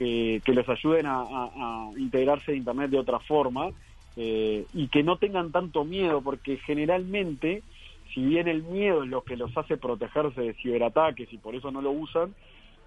que, 0.00 0.40
que 0.42 0.54
les 0.54 0.66
ayuden 0.66 1.04
a, 1.06 1.90
integrarse 1.98 2.52
a 2.52 2.56
Internet 2.56 2.90
de 2.90 2.98
otra 2.98 3.18
forma 3.18 3.68
eh, 4.16 4.64
y 4.72 4.88
que 4.88 5.02
no 5.02 5.18
tengan 5.18 5.52
tanto 5.52 5.84
miedo, 5.84 6.22
porque 6.22 6.56
generalmente 6.56 7.62
si 8.14 8.24
bien 8.24 8.48
el 8.48 8.62
miedo 8.62 9.04
es 9.04 9.10
lo 9.10 9.22
que 9.22 9.36
los 9.36 9.54
hace 9.58 9.76
protegerse 9.76 10.40
de 10.40 10.54
ciberataques 10.54 11.30
y 11.30 11.36
por 11.36 11.54
eso 11.54 11.70
no 11.70 11.82
lo 11.82 11.90
usan, 11.90 12.34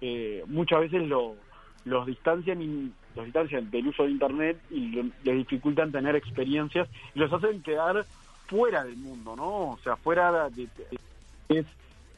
eh, 0.00 0.42
muchas 0.48 0.80
veces 0.80 1.06
lo, 1.06 1.36
los 1.84 2.04
distancian 2.04 2.92
los 3.14 3.24
distancian 3.24 3.70
del 3.70 3.86
uso 3.86 4.02
de 4.02 4.10
internet 4.10 4.58
y 4.70 4.88
lo, 4.88 5.04
les 5.22 5.36
dificultan 5.36 5.92
tener 5.92 6.16
experiencias 6.16 6.88
y 7.14 7.20
los 7.20 7.32
hacen 7.32 7.62
quedar 7.62 8.04
fuera 8.48 8.82
del 8.82 8.96
mundo, 8.96 9.36
¿no? 9.36 9.70
O 9.70 9.78
sea, 9.84 9.94
fuera 9.94 10.50
de, 10.50 10.68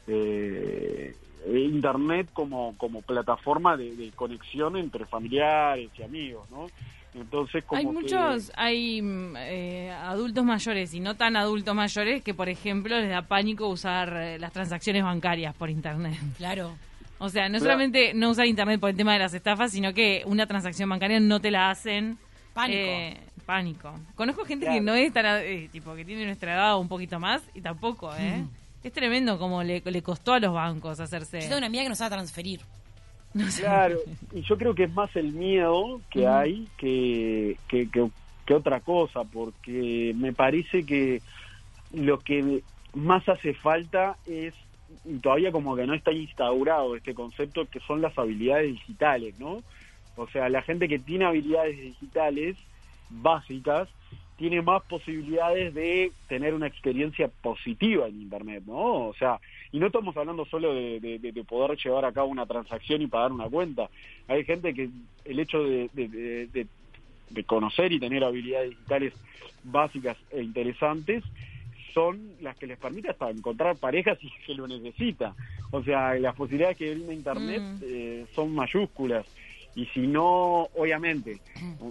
de 0.07 1.15
internet 1.45 2.27
como, 2.33 2.75
como 2.77 3.01
plataforma 3.01 3.77
de, 3.77 3.95
de 3.95 4.11
conexión 4.11 4.77
entre 4.77 5.05
familiares 5.05 5.89
y 5.97 6.03
amigos, 6.03 6.49
¿no? 6.51 6.67
Entonces, 7.13 7.63
como 7.65 7.79
hay 7.79 7.85
muchos, 7.85 8.47
que... 8.47 8.53
hay 8.55 9.01
eh, 9.37 9.91
adultos 9.91 10.43
mayores 10.43 10.93
y 10.93 10.99
no 10.99 11.15
tan 11.15 11.35
adultos 11.35 11.73
mayores 11.75 12.23
que, 12.23 12.33
por 12.33 12.49
ejemplo, 12.49 12.99
les 12.99 13.09
da 13.09 13.23
pánico 13.23 13.67
usar 13.67 14.15
eh, 14.15 14.39
las 14.39 14.53
transacciones 14.53 15.03
bancarias 15.03 15.55
por 15.55 15.69
internet. 15.69 16.17
Claro. 16.37 16.75
O 17.19 17.29
sea, 17.29 17.49
no 17.49 17.59
solamente 17.59 18.13
no 18.13 18.29
usar 18.29 18.45
internet 18.45 18.79
por 18.79 18.91
el 18.91 18.95
tema 18.95 19.13
de 19.13 19.19
las 19.19 19.33
estafas, 19.33 19.71
sino 19.71 19.91
que 19.91 20.21
una 20.27 20.45
transacción 20.45 20.87
bancaria 20.87 21.19
no 21.19 21.39
te 21.39 21.49
la 21.49 21.71
hacen. 21.71 22.19
Pánico. 22.53 22.79
Eh, 22.79 23.17
pánico. 23.43 23.91
Conozco 24.13 24.45
gente 24.45 24.65
claro. 24.65 24.77
que 24.79 24.85
no 24.85 24.93
es 24.93 25.11
tan, 25.11 25.25
eh, 25.25 25.67
tipo, 25.71 25.95
que 25.95 26.05
tiene 26.05 26.25
nuestra 26.25 26.53
edad 26.53 26.75
o 26.75 26.79
un 26.79 26.87
poquito 26.87 27.19
más 27.19 27.41
y 27.55 27.61
tampoco, 27.61 28.13
¿eh? 28.15 28.37
Mm. 28.37 28.49
Es 28.83 28.93
tremendo 28.93 29.37
como 29.39 29.63
le, 29.63 29.81
le, 29.83 30.01
costó 30.01 30.33
a 30.33 30.39
los 30.39 30.53
bancos 30.53 30.99
hacerse. 30.99 31.41
Yo 31.41 31.47
tengo 31.47 31.57
una 31.57 31.67
amiga 31.67 31.83
que 31.83 31.89
nos 31.89 32.01
va 32.01 32.05
a 32.05 32.11
transferir. 32.11 32.61
No 33.33 33.49
sé. 33.51 33.61
Claro, 33.61 33.97
y 34.33 34.41
yo 34.41 34.57
creo 34.57 34.73
que 34.73 34.83
es 34.83 34.93
más 34.93 35.15
el 35.15 35.33
miedo 35.33 36.01
que 36.09 36.25
mm. 36.25 36.31
hay 36.31 36.67
que, 36.77 37.57
que, 37.67 37.89
que, 37.89 38.09
que, 38.45 38.53
otra 38.53 38.79
cosa, 38.79 39.23
porque 39.23 40.13
me 40.15 40.33
parece 40.33 40.85
que 40.85 41.21
lo 41.91 42.19
que 42.19 42.63
más 42.93 43.27
hace 43.27 43.53
falta 43.53 44.17
es, 44.25 44.53
y 45.05 45.17
todavía 45.19 45.51
como 45.51 45.75
que 45.75 45.85
no 45.85 45.93
está 45.93 46.11
instaurado 46.11 46.95
este 46.95 47.13
concepto, 47.13 47.65
que 47.65 47.79
son 47.81 48.01
las 48.01 48.17
habilidades 48.17 48.71
digitales, 48.71 49.37
¿no? 49.39 49.61
O 50.15 50.27
sea, 50.29 50.49
la 50.49 50.61
gente 50.61 50.87
que 50.87 50.97
tiene 50.97 51.25
habilidades 51.25 51.77
digitales 51.77 52.57
básicas 53.09 53.87
tiene 54.37 54.61
más 54.61 54.83
posibilidades 54.83 55.73
de 55.73 56.11
tener 56.27 56.53
una 56.53 56.67
experiencia 56.67 57.27
positiva 57.27 58.07
en 58.07 58.21
Internet, 58.21 58.63
¿no? 58.65 59.07
O 59.07 59.13
sea, 59.15 59.39
y 59.71 59.79
no 59.79 59.87
estamos 59.87 60.15
hablando 60.15 60.45
solo 60.45 60.73
de, 60.73 60.99
de, 60.99 61.19
de, 61.19 61.43
poder 61.43 61.77
llevar 61.77 62.05
a 62.05 62.11
cabo 62.11 62.27
una 62.27 62.45
transacción 62.45 63.01
y 63.01 63.07
pagar 63.07 63.31
una 63.31 63.49
cuenta. 63.49 63.89
Hay 64.27 64.45
gente 64.45 64.73
que 64.73 64.89
el 65.25 65.39
hecho 65.39 65.63
de, 65.63 65.89
de 67.29 67.43
conocer 67.43 67.91
y 67.91 67.99
tener 67.99 68.23
habilidades 68.23 68.69
digitales 68.71 69.13
básicas 69.63 70.17
e 70.31 70.41
interesantes 70.41 71.23
son 71.93 72.33
las 72.41 72.55
que 72.57 72.67
les 72.67 72.77
permite 72.77 73.09
hasta 73.09 73.29
encontrar 73.29 73.75
parejas 73.75 74.19
si 74.19 74.29
se 74.45 74.53
lo 74.53 74.67
necesita. 74.67 75.33
O 75.71 75.83
sea, 75.83 76.13
las 76.15 76.35
posibilidades 76.35 76.77
que 76.77 76.93
brinda 76.93 77.13
Internet 77.13 77.61
mm. 77.61 77.79
eh, 77.83 78.25
son 78.33 78.53
mayúsculas 78.53 79.25
y 79.77 79.85
si 79.93 80.07
no, 80.07 80.67
obviamente, 80.75 81.39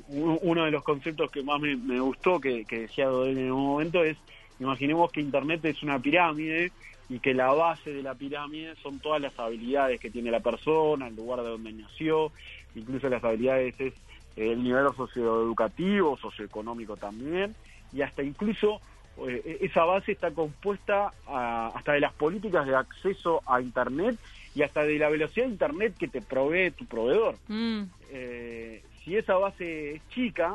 uno 0.08 0.64
de 0.64 0.72
los 0.72 0.82
conceptos 0.82 1.30
que 1.30 1.44
más 1.44 1.60
me, 1.60 2.00
gustó, 2.00 2.40
que, 2.40 2.64
que 2.64 2.80
decía 2.80 3.06
Dodel 3.06 3.38
en 3.38 3.52
un 3.52 3.64
momento, 3.64 4.02
es, 4.02 4.16
imaginemos 4.58 5.12
que 5.12 5.20
Internet 5.20 5.64
es 5.64 5.84
una 5.84 6.00
pirámide 6.00 6.72
y 7.08 7.20
que 7.20 7.32
la 7.32 7.52
base 7.52 7.92
de 7.92 8.02
la 8.02 8.16
pirámide 8.16 8.74
son 8.82 8.98
todas 8.98 9.22
las 9.22 9.38
habilidades 9.38 10.00
que 10.00 10.10
tiene 10.10 10.32
la 10.32 10.40
persona, 10.40 11.06
el 11.06 11.14
lugar 11.14 11.42
de 11.42 11.50
donde 11.50 11.72
nació, 11.74 12.32
incluso 12.74 13.08
las 13.08 13.22
habilidades 13.22 13.78
es 13.78 13.94
el 14.34 14.64
nivel 14.64 14.88
socioeducativo, 14.96 16.16
socioeconómico 16.16 16.96
también, 16.96 17.54
y 17.92 18.02
hasta 18.02 18.24
incluso 18.24 18.80
eh, 19.28 19.58
esa 19.60 19.84
base 19.84 20.10
está 20.10 20.32
compuesta 20.32 21.12
a, 21.28 21.68
hasta 21.68 21.92
de 21.92 22.00
las 22.00 22.14
políticas 22.14 22.66
de 22.66 22.74
acceso 22.74 23.42
a 23.46 23.60
Internet 23.60 24.18
y 24.56 24.62
hasta 24.62 24.84
de 24.84 24.98
la 24.98 25.10
velocidad 25.10 25.44
de 25.44 25.52
internet 25.52 25.94
que 25.98 26.08
te 26.08 26.22
provee 26.22 26.70
tu 26.70 26.86
proveedor. 26.86 27.36
Mm. 27.46 27.82
Eh, 28.10 28.82
si 29.04 29.14
esa 29.14 29.34
base 29.34 29.96
es 29.96 30.08
chica, 30.08 30.54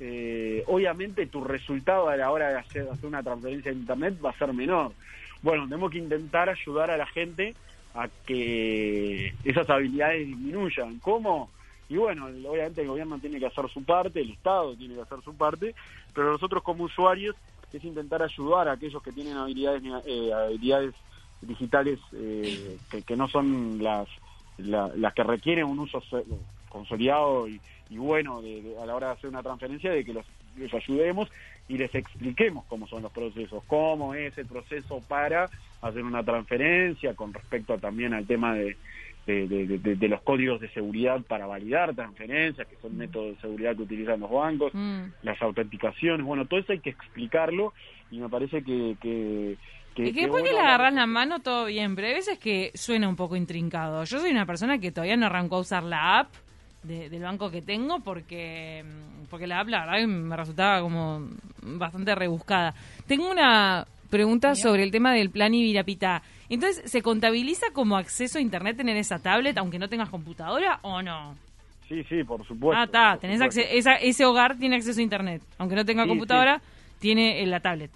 eh, 0.00 0.64
obviamente 0.66 1.26
tu 1.26 1.44
resultado 1.44 2.08
a 2.08 2.16
la 2.16 2.32
hora 2.32 2.48
de 2.48 2.58
hacer, 2.58 2.88
hacer 2.90 3.06
una 3.06 3.22
transferencia 3.22 3.70
de 3.70 3.78
internet 3.78 4.14
va 4.22 4.30
a 4.30 4.38
ser 4.38 4.52
menor. 4.52 4.92
Bueno, 5.42 5.62
tenemos 5.68 5.92
que 5.92 5.98
intentar 5.98 6.50
ayudar 6.50 6.90
a 6.90 6.96
la 6.96 7.06
gente 7.06 7.54
a 7.94 8.08
que 8.26 9.32
esas 9.44 9.70
habilidades 9.70 10.26
disminuyan. 10.26 10.98
¿Cómo? 10.98 11.48
Y 11.88 11.98
bueno, 11.98 12.26
obviamente 12.26 12.82
el 12.82 12.88
gobierno 12.88 13.20
tiene 13.20 13.38
que 13.38 13.46
hacer 13.46 13.70
su 13.70 13.84
parte, 13.84 14.22
el 14.22 14.32
Estado 14.32 14.74
tiene 14.74 14.96
que 14.96 15.02
hacer 15.02 15.18
su 15.24 15.36
parte, 15.36 15.72
pero 16.12 16.32
nosotros 16.32 16.64
como 16.64 16.82
usuarios 16.82 17.36
es 17.72 17.84
intentar 17.84 18.22
ayudar 18.22 18.68
a 18.68 18.72
aquellos 18.72 19.02
que 19.02 19.12
tienen 19.12 19.36
habilidades 19.36 19.82
eh, 20.06 20.32
habilidades 20.32 20.94
digitales 21.40 21.98
eh, 22.12 22.78
que, 22.90 23.02
que 23.02 23.16
no 23.16 23.28
son 23.28 23.82
las 23.82 24.08
la- 24.58 24.90
las 24.96 25.12
que 25.12 25.22
requieren 25.22 25.66
un 25.66 25.78
uso 25.80 26.02
consolidado 26.68 27.46
y, 27.48 27.60
y 27.90 27.98
bueno 27.98 28.40
de- 28.42 28.62
de- 28.62 28.78
a 28.80 28.86
la 28.86 28.94
hora 28.94 29.08
de 29.08 29.12
hacer 29.14 29.28
una 29.30 29.42
transferencia, 29.42 29.90
de 29.90 30.04
que 30.04 30.14
los, 30.14 30.26
les 30.56 30.72
ayudemos 30.72 31.28
y 31.68 31.76
les 31.78 31.94
expliquemos 31.94 32.64
cómo 32.66 32.86
son 32.88 33.02
los 33.02 33.12
procesos, 33.12 33.62
cómo 33.66 34.14
es 34.14 34.36
el 34.38 34.46
proceso 34.46 35.02
para 35.06 35.50
hacer 35.82 36.02
una 36.02 36.24
transferencia 36.24 37.14
con 37.14 37.32
respecto 37.34 37.78
también 37.78 38.14
al 38.14 38.26
tema 38.26 38.54
de, 38.54 38.76
de, 39.26 39.46
de- 39.46 39.78
de- 39.78 39.96
de 39.96 40.08
los 40.08 40.22
códigos 40.22 40.60
de 40.60 40.70
seguridad 40.70 41.20
para 41.28 41.46
validar 41.46 41.94
transferencias, 41.94 42.66
que 42.66 42.76
son 42.76 42.96
métodos 42.96 43.34
de 43.34 43.40
seguridad 43.42 43.76
que 43.76 43.82
utilizan 43.82 44.20
los 44.20 44.30
bancos, 44.30 44.72
Mm. 44.74 45.04
las 45.22 45.40
autenticaciones, 45.42 46.24
bueno, 46.26 46.46
todo 46.46 46.60
eso 46.60 46.72
hay 46.72 46.80
que 46.80 46.90
explicarlo 46.90 47.74
y 48.10 48.20
me 48.20 48.28
parece 48.30 48.62
que... 48.64 48.96
que 49.00 49.58
que- 49.96 50.08
Y 50.08 50.12
que 50.12 50.20
después 50.22 50.42
que 50.44 50.52
le 50.52 50.60
agarras 50.60 50.92
la 50.94 51.06
mano, 51.06 51.40
todo 51.40 51.64
bien, 51.64 51.94
pero 51.96 52.06
hay 52.08 52.14
veces 52.14 52.38
que 52.38 52.70
suena 52.74 53.08
un 53.08 53.16
poco 53.16 53.34
intrincado. 53.34 54.04
Yo 54.04 54.20
soy 54.20 54.30
una 54.30 54.46
persona 54.46 54.78
que 54.78 54.92
todavía 54.92 55.16
no 55.16 55.26
arrancó 55.26 55.56
a 55.56 55.60
usar 55.60 55.82
la 55.82 56.18
app 56.20 56.28
de- 56.82 57.08
del 57.10 57.22
banco 57.22 57.50
que 57.50 57.62
tengo 57.62 58.00
porque, 58.00 58.84
porque 59.30 59.46
la 59.46 59.60
app, 59.60 59.68
la 59.68 59.86
verdad, 59.86 60.06
me 60.06 60.36
resultaba 60.36 60.80
como 60.82 61.26
bastante 61.62 62.14
rebuscada. 62.14 62.74
Tengo 63.08 63.28
una 63.30 63.86
pregunta 64.10 64.54
sobre 64.54 64.82
el 64.84 64.90
tema 64.92 65.12
del 65.12 65.30
plan 65.30 65.52
Ibirapitá. 65.52 66.22
Entonces, 66.48 66.88
¿se 66.88 67.02
contabiliza 67.02 67.66
como 67.72 67.96
acceso 67.96 68.38
a 68.38 68.40
Internet 68.40 68.76
tener 68.76 68.96
esa 68.96 69.18
tablet, 69.18 69.58
aunque 69.58 69.80
no 69.80 69.88
tengas 69.88 70.10
computadora 70.10 70.78
o 70.82 71.02
no? 71.02 71.34
Sí, 71.88 72.04
sí, 72.08 72.22
por 72.22 72.46
supuesto. 72.46 72.78
ah, 72.80 72.84
está, 72.84 73.16
tenés 73.20 73.38
supuesto. 73.38 73.60
acce- 73.62 73.68
esa- 73.78 73.94
ese 73.96 74.24
hogar 74.24 74.56
tiene 74.56 74.76
acceso 74.76 75.00
a 75.00 75.02
Internet. 75.02 75.42
Aunque 75.58 75.74
no 75.74 75.84
tenga 75.84 76.02
Sí, 76.04 76.08
computadora, 76.08 76.60
tiene 77.00 77.42
eh, 77.42 77.46
la 77.46 77.58
tablet. 77.60 77.90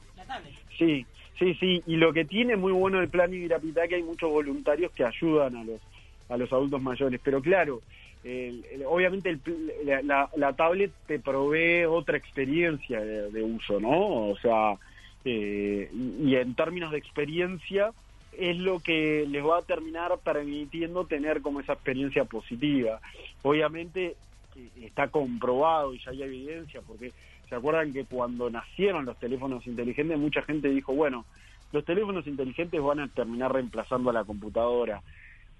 Sí, 0.79 1.05
sí, 1.41 1.55
sí. 1.57 1.83
Y 1.87 1.97
lo 1.97 2.13
que 2.13 2.25
tiene 2.27 2.57
muy 2.57 2.73
bueno 2.73 3.01
el 3.01 3.11
plan 3.11 3.35
Ibirapitá 3.35 3.89
que 3.89 3.97
hay 3.97 4.05
muchos 4.05 4.31
voluntarios 4.31 4.93
que 4.93 5.05
ayudan 5.05 5.57
a 5.57 5.65
los 5.65 5.81
a 6.29 6.37
los 6.37 6.53
adultos 6.53 6.81
mayores. 6.81 7.21
Pero 7.25 7.43
claro, 7.43 7.83
el- 8.23 8.65
obviamente 8.87 9.31
el 9.31 9.43
la, 9.85 10.31
la- 10.37 10.53
tablet 10.55 10.93
te 11.07 11.19
provee 11.19 11.85
otra 11.87 12.17
experiencia 12.19 13.01
de, 13.01 13.33
de 13.33 13.43
uso, 13.43 13.81
¿no? 13.81 14.31
O 14.31 14.37
sea, 14.39 14.79
eh, 15.25 15.91
y, 15.93 16.31
y 16.31 16.37
en 16.37 16.55
términos 16.55 16.93
de 16.93 16.99
experiencia 16.99 17.93
es 18.33 18.57
lo 18.59 18.81
que 18.81 19.27
les 19.29 19.45
va 19.45 19.59
a 19.59 19.63
terminar 19.63 20.13
permitiendo 20.25 21.07
tener 21.07 21.43
como 21.43 21.61
esa 21.61 21.73
experiencia 21.73 22.25
positiva. 22.27 23.01
Obviamente 23.43 24.17
eh, 24.55 24.71
está 24.83 25.09
comprobado 25.09 25.95
y 25.95 26.01
ya 26.05 26.13
hay 26.13 26.23
evidencia 26.23 26.83
porque 26.83 27.13
se 27.51 27.57
acuerdan 27.57 27.93
que 27.93 28.05
cuando 28.05 28.49
nacieron 28.49 29.05
los 29.05 29.19
teléfonos 29.19 29.67
inteligentes 29.67 30.17
mucha 30.17 30.41
gente 30.43 30.69
dijo, 30.69 30.95
bueno, 30.95 31.27
los 31.73 31.85
teléfonos 31.85 32.27
inteligentes 32.29 32.81
van 32.81 33.01
a 33.01 33.09
terminar 33.09 33.53
reemplazando 33.53 34.11
a 34.11 34.13
la 34.13 34.25
computadora. 34.25 35.03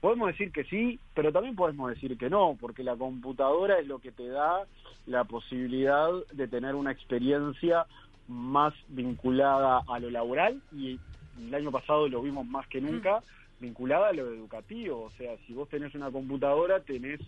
Podemos 0.01 0.29
decir 0.29 0.53
que 0.53 0.65
sí, 0.65 1.01
pero 1.15 1.33
también 1.33 1.57
podemos 1.57 1.91
decir 1.91 2.17
que 2.17 2.31
no, 2.31 2.57
porque 2.59 2.85
la 2.85 2.97
computadora 2.97 3.79
es 3.81 3.89
lo 3.89 3.99
que 3.99 4.13
te 4.13 4.29
da 4.29 4.65
la 5.07 5.25
posibilidad 5.25 6.09
de 6.33 6.47
tener 6.49 6.77
una 6.77 6.93
experiencia 6.93 7.85
más 8.29 8.73
vinculada 8.89 9.83
a 9.89 9.99
lo 9.99 10.11
laboral 10.11 10.63
y 10.73 10.99
el 11.39 11.55
año 11.55 11.73
pasado 11.73 12.09
lo 12.09 12.23
vimos 12.23 12.47
más 12.47 12.67
que 12.69 12.81
nunca 12.81 13.21
vinculada 13.59 14.09
a 14.09 14.13
lo 14.13 14.33
educativo. 14.33 15.03
O 15.03 15.11
sea, 15.11 15.37
si 15.47 15.53
vos 15.53 15.69
tenés 15.69 15.95
una 15.97 16.11
computadora, 16.11 16.81
tenés 16.81 17.21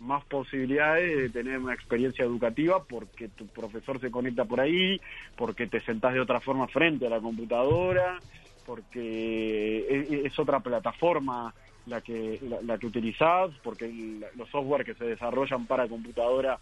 más 0.00 0.24
posibilidades 0.24 1.16
de 1.16 1.28
tener 1.30 1.58
una 1.58 1.74
experiencia 1.74 2.24
educativa 2.24 2.84
porque 2.84 3.28
tu 3.28 3.46
profesor 3.46 4.00
se 4.00 4.10
conecta 4.10 4.44
por 4.44 4.60
ahí, 4.60 5.00
porque 5.36 5.66
te 5.66 5.80
sentás 5.80 6.14
de 6.14 6.20
otra 6.20 6.40
forma 6.40 6.68
frente 6.68 7.06
a 7.06 7.10
la 7.10 7.20
computadora, 7.20 8.18
porque 8.64 10.22
es, 10.24 10.38
otra 10.38 10.60
plataforma 10.60 11.54
la 11.86 12.00
que 12.00 12.38
la, 12.42 12.60
la 12.62 12.78
que 12.78 12.86
utilizás, 12.86 13.50
porque 13.62 13.90
los 14.36 14.48
software 14.50 14.84
que 14.84 14.94
se 14.94 15.04
desarrollan 15.04 15.66
para 15.66 15.88
computadora 15.88 16.58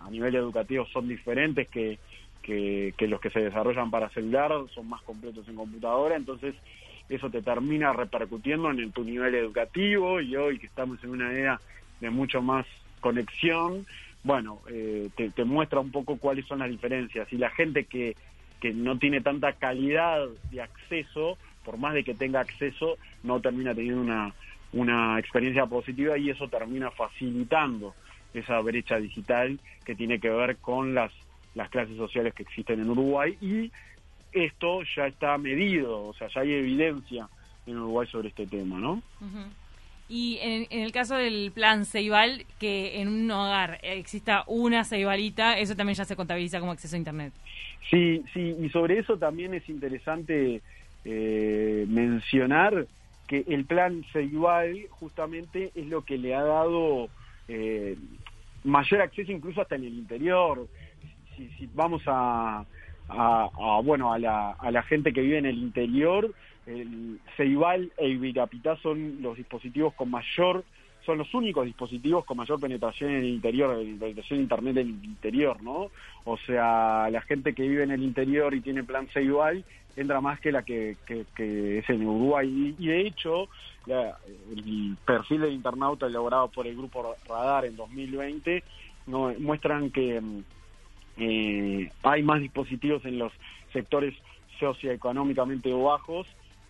a 0.00 0.10
nivel 0.10 0.34
educativo 0.34 0.86
son 0.86 1.08
diferentes 1.08 1.68
que, 1.68 1.98
que, 2.42 2.94
que 2.96 3.06
los 3.06 3.20
que 3.20 3.30
se 3.30 3.40
desarrollan 3.40 3.90
para 3.90 4.08
celular, 4.10 4.50
son 4.74 4.88
más 4.88 5.02
completos 5.02 5.46
en 5.48 5.56
computadora, 5.56 6.16
entonces 6.16 6.54
eso 7.08 7.30
te 7.30 7.42
termina 7.42 7.92
repercutiendo 7.92 8.70
en 8.70 8.90
tu 8.92 9.04
nivel 9.04 9.34
educativo 9.34 10.20
y 10.20 10.34
hoy 10.36 10.58
que 10.58 10.66
estamos 10.66 11.02
en 11.04 11.10
una 11.10 11.32
era 11.32 11.60
de 12.02 12.10
mucho 12.10 12.42
más 12.42 12.66
conexión, 13.00 13.86
bueno, 14.24 14.60
eh, 14.68 15.08
te, 15.14 15.44
muestra 15.44 15.78
un 15.78 15.92
poco 15.92 16.18
cuáles 16.18 16.44
son 16.46 16.58
las 16.58 16.68
diferencias. 16.68 17.32
Y 17.32 17.36
la 17.36 17.50
gente 17.50 17.84
que, 17.84 18.16
que 18.60 18.74
no 18.74 18.98
tiene 18.98 19.20
tanta 19.20 19.52
calidad 19.52 20.26
de 20.50 20.60
acceso, 20.60 21.38
por 21.64 21.78
más 21.78 21.94
de 21.94 22.02
que 22.02 22.14
tenga 22.14 22.40
acceso, 22.40 22.98
no 23.22 23.40
termina 23.40 23.72
teniendo 23.72 24.00
una, 24.00 24.34
una 24.72 25.18
experiencia 25.20 25.66
positiva 25.66 26.18
y 26.18 26.30
eso 26.30 26.48
termina 26.48 26.90
facilitando 26.90 27.94
esa 28.34 28.58
brecha 28.60 28.96
digital 28.96 29.60
que 29.84 29.94
tiene 29.94 30.18
que 30.18 30.30
ver 30.30 30.56
con 30.58 30.94
las, 30.94 31.12
las 31.54 31.70
clases 31.70 31.96
sociales 31.96 32.34
que 32.34 32.42
existen 32.42 32.80
en 32.80 32.90
Uruguay 32.90 33.36
y 33.40 33.70
esto 34.32 34.80
ya 34.96 35.06
está 35.06 35.38
medido, 35.38 36.06
o 36.06 36.14
sea, 36.14 36.28
ya 36.34 36.40
hay 36.40 36.54
evidencia 36.54 37.28
en 37.66 37.76
Uruguay 37.78 38.08
sobre 38.08 38.28
este 38.28 38.46
tema, 38.46 38.78
¿no? 38.78 39.02
Ujú. 39.20 39.61
Y 40.14 40.38
en, 40.42 40.66
en 40.68 40.82
el 40.82 40.92
caso 40.92 41.14
del 41.16 41.52
plan 41.54 41.86
Ceibal, 41.86 42.44
que 42.60 43.00
en 43.00 43.08
un 43.08 43.30
hogar 43.30 43.78
exista 43.82 44.44
una 44.46 44.84
Ceibalita, 44.84 45.58
eso 45.58 45.74
también 45.74 45.94
ya 45.94 46.04
se 46.04 46.16
contabiliza 46.16 46.60
como 46.60 46.72
acceso 46.72 46.96
a 46.96 46.98
Internet. 46.98 47.32
Sí, 47.88 48.22
sí, 48.34 48.54
y 48.60 48.68
sobre 48.68 48.98
eso 48.98 49.16
también 49.16 49.54
es 49.54 49.66
interesante 49.70 50.60
eh, 51.06 51.86
mencionar 51.88 52.86
que 53.26 53.46
el 53.48 53.64
plan 53.64 54.04
Ceibal 54.12 54.86
justamente 54.90 55.72
es 55.74 55.86
lo 55.86 56.04
que 56.04 56.18
le 56.18 56.34
ha 56.34 56.42
dado 56.42 57.08
eh, 57.48 57.96
mayor 58.64 59.00
acceso 59.00 59.32
incluso 59.32 59.62
hasta 59.62 59.76
en 59.76 59.84
el 59.84 59.94
interior. 59.94 60.68
Si, 61.34 61.48
si 61.56 61.66
vamos 61.72 62.02
a, 62.04 62.66
a, 63.08 63.48
a, 63.50 63.80
bueno 63.82 64.12
a 64.12 64.18
la, 64.18 64.50
a 64.50 64.70
la 64.70 64.82
gente 64.82 65.14
que 65.14 65.22
vive 65.22 65.38
en 65.38 65.46
el 65.46 65.56
interior, 65.56 66.34
el 66.66 67.18
Ceibal 67.36 67.92
e 67.96 68.08
Ibirapitá 68.08 68.76
son 68.76 69.20
los 69.20 69.36
dispositivos 69.36 69.94
con 69.94 70.10
mayor 70.10 70.64
son 71.04 71.18
los 71.18 71.34
únicos 71.34 71.66
dispositivos 71.66 72.24
con 72.24 72.36
mayor 72.36 72.60
penetración 72.60 73.10
en 73.10 73.16
el 73.16 73.24
interior, 73.28 73.76
de 73.76 73.84
penetración 73.96 74.38
de 74.38 74.42
internet 74.44 74.76
en 74.76 74.88
el 74.88 75.04
interior, 75.04 75.60
¿no? 75.60 75.90
O 76.24 76.36
sea, 76.46 77.08
la 77.10 77.20
gente 77.22 77.54
que 77.54 77.66
vive 77.66 77.82
en 77.82 77.90
el 77.90 78.04
interior 78.04 78.54
y 78.54 78.60
tiene 78.60 78.84
plan 78.84 79.08
Ceibal 79.08 79.64
entra 79.96 80.20
más 80.20 80.38
que 80.38 80.52
la 80.52 80.62
que, 80.62 80.96
es 81.08 81.90
en 81.90 82.06
Uruguay. 82.06 82.48
Y, 82.78 82.84
y 82.84 82.86
de 82.86 83.00
hecho, 83.00 83.48
la- 83.86 84.16
el 84.56 84.96
perfil 85.04 85.40
del 85.40 85.52
internauta 85.54 86.06
elaborado 86.06 86.46
por 86.48 86.68
el 86.68 86.76
grupo 86.76 87.16
Radar 87.28 87.64
en 87.64 87.74
2020 87.74 88.62
no, 89.08 89.34
muestran 89.40 89.90
que 89.90 90.20
mm, 90.20 90.44
eh, 91.16 91.90
hay 92.04 92.22
más 92.22 92.40
dispositivos 92.40 93.04
en 93.06 93.18
los 93.18 93.32
sectores 93.72 94.14
socioeconómicamente 94.60 95.72
bajos 95.72 96.26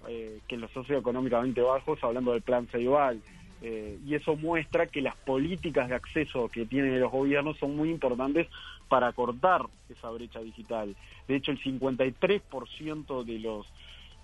eh, 0.08 0.40
que 0.48 0.56
los 0.56 0.70
socioeconómicamente 0.72 1.60
bajos, 1.60 2.02
hablando 2.02 2.32
del 2.32 2.42
plan 2.42 2.66
Ceibal. 2.68 3.20
Eh, 3.64 3.98
y 4.04 4.14
eso 4.16 4.34
muestra 4.34 4.86
que 4.86 5.00
las 5.00 5.14
políticas 5.14 5.88
de 5.88 5.94
acceso 5.94 6.48
que 6.48 6.66
tienen 6.66 6.98
los 6.98 7.12
gobiernos 7.12 7.56
son 7.58 7.76
muy 7.76 7.90
importantes 7.90 8.48
para 8.88 9.12
cortar 9.12 9.62
esa 9.88 10.10
brecha 10.10 10.40
digital. 10.40 10.96
De 11.28 11.36
hecho, 11.36 11.52
el 11.52 11.62
53% 11.62 13.24
de 13.24 13.38
los 13.38 13.66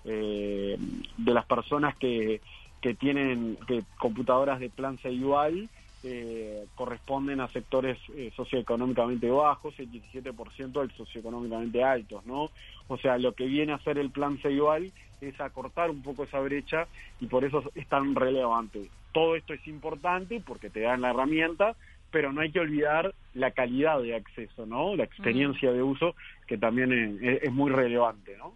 eh, 0.05 0.77
de 1.17 1.33
las 1.33 1.45
personas 1.45 1.95
que, 1.97 2.41
que 2.81 2.93
tienen 2.93 3.57
que 3.67 3.83
computadoras 3.97 4.59
de 4.59 4.69
plan 4.69 4.97
Ceibal 4.97 5.69
eh, 6.01 6.65
corresponden 6.75 7.41
a 7.41 7.49
sectores 7.49 7.97
eh, 8.15 8.31
socioeconómicamente 8.33 9.29
bajos, 9.29 9.73
el 9.79 9.91
17% 9.91 10.79
al 10.79 10.91
socioeconómicamente 10.91 11.83
altos, 11.83 12.25
¿no? 12.25 12.49
O 12.87 12.97
sea, 12.97 13.17
lo 13.17 13.33
que 13.33 13.45
viene 13.45 13.73
a 13.73 13.75
hacer 13.75 13.97
el 13.97 14.09
plan 14.09 14.37
Ceibal 14.37 14.93
es 15.21 15.39
acortar 15.41 15.89
un 15.89 16.01
poco 16.01 16.23
esa 16.23 16.39
brecha 16.39 16.87
y 17.19 17.27
por 17.27 17.43
eso 17.43 17.63
es 17.75 17.87
tan 17.87 18.15
relevante. 18.15 18.89
Todo 19.11 19.35
esto 19.35 19.53
es 19.53 19.65
importante 19.67 20.41
porque 20.45 20.69
te 20.69 20.81
dan 20.81 21.01
la 21.01 21.09
herramienta, 21.09 21.75
pero 22.11 22.31
no 22.31 22.41
hay 22.41 22.51
que 22.51 22.59
olvidar 22.59 23.13
la 23.33 23.51
calidad 23.51 24.01
de 24.01 24.15
acceso, 24.15 24.65
¿no? 24.65 24.95
La 24.95 25.03
experiencia 25.03 25.71
de 25.71 25.83
uso 25.83 26.15
que 26.47 26.57
también 26.57 27.19
es, 27.21 27.51
muy 27.51 27.71
relevante, 27.71 28.35
¿no? 28.37 28.53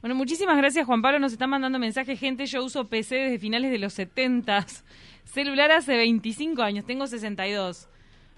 Bueno, 0.00 0.14
muchísimas 0.14 0.56
gracias 0.56 0.86
Juan 0.86 1.02
Pablo, 1.02 1.18
nos 1.18 1.32
están 1.32 1.50
mandando 1.50 1.78
mensajes, 1.78 2.18
gente, 2.18 2.46
yo 2.46 2.64
uso 2.64 2.88
PC 2.88 3.16
desde 3.16 3.38
finales 3.38 3.70
de 3.70 3.78
los 3.78 3.92
70 3.94 4.64
celular 5.24 5.70
hace 5.72 5.96
25 5.96 6.62
años, 6.62 6.84
tengo 6.84 7.06
62. 7.06 7.88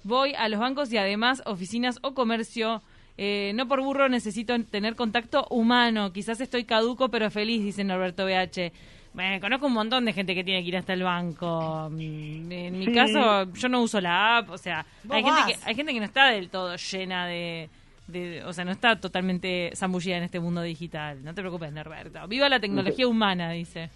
Voy 0.02 0.32
a 0.34 0.48
los 0.48 0.58
bancos 0.58 0.90
y 0.92 0.96
además 0.96 1.42
oficinas 1.44 1.98
o 2.02 2.14
comercio. 2.14 2.82
Eh, 3.22 3.52
no 3.54 3.68
por 3.68 3.82
burro 3.82 4.08
necesito 4.08 4.58
tener 4.64 4.96
contacto 4.96 5.46
humano. 5.50 6.10
Quizás 6.10 6.40
estoy 6.40 6.64
caduco 6.64 7.10
pero 7.10 7.30
feliz, 7.30 7.62
dice 7.62 7.84
Norberto 7.84 8.24
BH. 8.24 8.72
Bueno, 9.12 9.40
conozco 9.42 9.66
un 9.66 9.74
montón 9.74 10.06
de 10.06 10.14
gente 10.14 10.34
que 10.34 10.42
tiene 10.42 10.62
que 10.62 10.68
ir 10.68 10.76
hasta 10.78 10.94
el 10.94 11.02
banco. 11.02 11.88
Mm, 11.90 12.50
En 12.52 12.78
mi 12.78 12.86
Sí. 12.86 12.94
caso, 12.94 13.52
yo 13.52 13.68
no 13.68 13.82
uso 13.82 14.00
la 14.00 14.38
app. 14.38 14.48
O 14.48 14.56
sea, 14.56 14.86
hay 15.10 15.22
gente, 15.22 15.40
que, 15.48 15.58
hay 15.66 15.74
gente 15.74 15.92
que 15.92 15.98
no 15.98 16.06
está 16.06 16.28
del 16.30 16.48
todo 16.48 16.74
llena 16.76 17.26
de, 17.26 17.68
de- 18.06 18.42
O 18.44 18.54
sea, 18.54 18.64
no 18.64 18.70
está 18.70 18.98
totalmente 18.98 19.70
zambullida 19.74 20.16
en 20.16 20.22
este 20.22 20.40
mundo 20.40 20.62
digital. 20.62 21.22
No 21.22 21.34
te 21.34 21.42
preocupes, 21.42 21.70
Norberto. 21.72 22.26
Viva 22.26 22.48
la 22.48 22.58
tecnología 22.58 23.06
humana, 23.06 23.50
dice. 23.50 23.90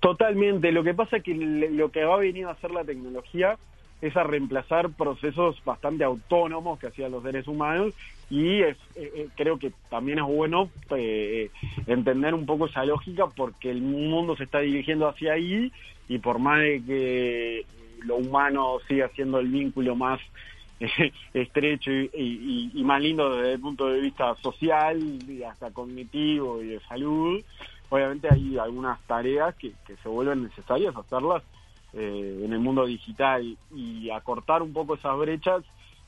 Totalmente. 0.00 0.72
Lo 0.72 0.82
que 0.82 0.94
pasa 0.94 1.18
es 1.18 1.22
que 1.24 1.34
lo 1.34 1.90
que 1.90 2.02
ha 2.02 2.16
venido 2.16 2.48
a 2.48 2.52
hacer 2.52 2.70
la 2.70 2.84
tecnología 2.84 3.58
es 4.00 4.16
a 4.16 4.24
reemplazar 4.24 4.90
procesos 4.90 5.62
bastante 5.64 6.04
autónomos 6.04 6.78
que 6.78 6.88
hacían 6.88 7.12
los 7.12 7.22
seres 7.22 7.48
humanos 7.48 7.94
y 8.28 8.60
es, 8.60 8.76
eh, 8.94 9.10
eh, 9.14 9.28
creo 9.36 9.58
que 9.58 9.72
también 9.88 10.18
es 10.18 10.24
bueno 10.24 10.68
eh, 10.90 11.50
entender 11.86 12.34
un 12.34 12.44
poco 12.44 12.66
esa 12.66 12.84
lógica 12.84 13.26
porque 13.28 13.70
el 13.70 13.80
mundo 13.80 14.36
se 14.36 14.44
está 14.44 14.60
dirigiendo 14.60 15.08
hacia 15.08 15.32
ahí 15.32 15.72
y 16.08 16.18
por 16.18 16.38
más 16.38 16.60
de 16.60 16.82
que 16.86 17.66
lo 18.04 18.16
humano 18.16 18.78
siga 18.86 19.08
siendo 19.14 19.40
el 19.40 19.48
vínculo 19.48 19.96
más 19.96 20.20
eh, 20.80 21.12
estrecho 21.34 21.90
y, 21.90 22.82
más 22.84 23.00
lindo 23.00 23.36
desde 23.36 23.54
el 23.54 23.60
punto 23.60 23.86
de 23.88 24.00
vista 24.00 24.34
social 24.36 25.00
y 25.28 25.42
hasta 25.42 25.70
cognitivo 25.70 26.62
y 26.62 26.68
de 26.68 26.80
salud, 26.80 27.42
obviamente 27.88 28.28
hay 28.30 28.58
algunas 28.58 29.00
tareas 29.06 29.54
que 29.56 29.72
se 30.02 30.08
vuelven 30.08 30.44
necesarias 30.44 30.94
hacerlas 30.94 31.42
eh, 31.92 32.42
en 32.44 32.52
el 32.52 32.58
mundo 32.60 32.84
digital 32.86 33.56
y 33.74 34.10
acortar 34.10 34.62
un 34.62 34.72
poco 34.72 34.94
esas 34.94 35.16
brechas 35.18 35.62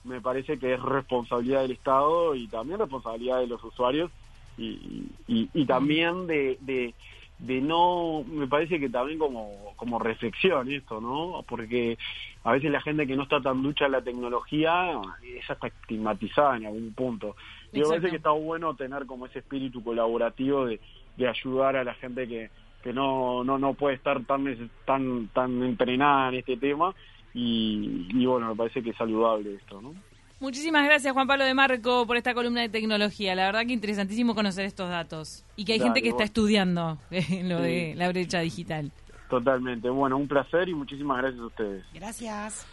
me 0.04 0.20
parece 0.20 0.58
que 0.58 0.74
es 0.74 0.80
responsabilidad 0.82 1.62
del 1.62 1.72
Estado 1.72 2.34
y 2.34 2.46
también 2.48 2.78
responsabilidad 2.78 3.40
de 3.40 3.46
los 3.48 3.62
usuarios 3.64 4.10
y, 4.56 5.06
y- 5.26 5.48
y 5.52 5.64
también 5.66 6.26
de, 6.26 6.56
de, 6.60 6.94
de 7.38 7.60
no, 7.60 8.24
me 8.26 8.46
parece 8.46 8.80
que 8.80 8.88
también 8.88 9.18
como, 9.18 9.72
como 9.76 9.98
reflexión 9.98 10.70
esto, 10.70 11.00
¿no? 11.00 11.44
Porque 11.46 11.98
a 12.44 12.52
veces 12.52 12.70
la 12.70 12.80
gente 12.80 13.06
que 13.06 13.16
no 13.16 13.24
está 13.24 13.40
tan 13.40 13.62
ducha 13.62 13.86
en 13.86 13.92
la 13.92 14.02
tecnología 14.02 14.92
ella 15.22 15.40
está 15.48 15.66
estigmatizada 15.66 16.56
en 16.56 16.66
algún 16.66 16.92
punto. 16.94 17.36
Y 17.72 17.76
me 17.80 17.82
parece 17.88 18.10
que 18.10 18.16
está 18.16 18.30
bueno 18.30 18.74
tener 18.74 19.04
como 19.06 19.26
ese 19.26 19.40
espíritu 19.40 19.82
colaborativo 19.84 20.66
de, 20.66 20.80
de 21.16 21.28
ayudar 21.28 21.76
a 21.76 21.84
la 21.84 21.94
gente 21.94 22.26
que, 22.26 22.50
que 22.88 22.94
no, 22.94 23.44
no, 23.44 23.58
no 23.58 23.74
puede 23.74 23.96
estar 23.96 24.24
tan, 24.24 24.46
tan, 24.86 25.28
tan 25.28 25.62
entrenada 25.62 26.30
en 26.30 26.36
este 26.36 26.56
tema 26.56 26.94
y, 27.34 28.06
y 28.08 28.24
bueno, 28.24 28.48
me 28.48 28.56
parece 28.56 28.82
que 28.82 28.90
es 28.90 28.96
saludable 28.96 29.56
esto, 29.56 29.82
¿no? 29.82 29.92
Muchísimas 30.40 30.86
gracias, 30.86 31.12
Juan 31.12 31.26
Pablo 31.26 31.44
de 31.44 31.52
Marco, 31.52 32.06
por 32.06 32.16
esta 32.16 32.32
columna 32.32 32.62
de 32.62 32.70
tecnología. 32.70 33.34
La 33.34 33.44
verdad 33.44 33.66
que 33.66 33.74
interesantísimo 33.74 34.34
conocer 34.34 34.64
estos 34.64 34.88
datos. 34.88 35.44
Y 35.54 35.66
que 35.66 35.74
hay 35.74 35.80
Dale, 35.80 35.88
gente 35.88 36.02
que 36.02 36.08
está 36.08 36.24
estudiando 36.24 36.96
eh, 37.10 37.42
lo 37.44 37.60
de 37.60 37.92
la 37.94 38.08
brecha 38.08 38.40
digital. 38.40 38.90
Totalmente. 39.28 39.90
Bueno, 39.90 40.16
un 40.16 40.26
placer 40.26 40.70
y 40.70 40.74
muchísimas 40.74 41.18
gracias 41.18 41.42
a 41.42 41.46
ustedes. 41.46 41.84
Gracias. 41.92 42.66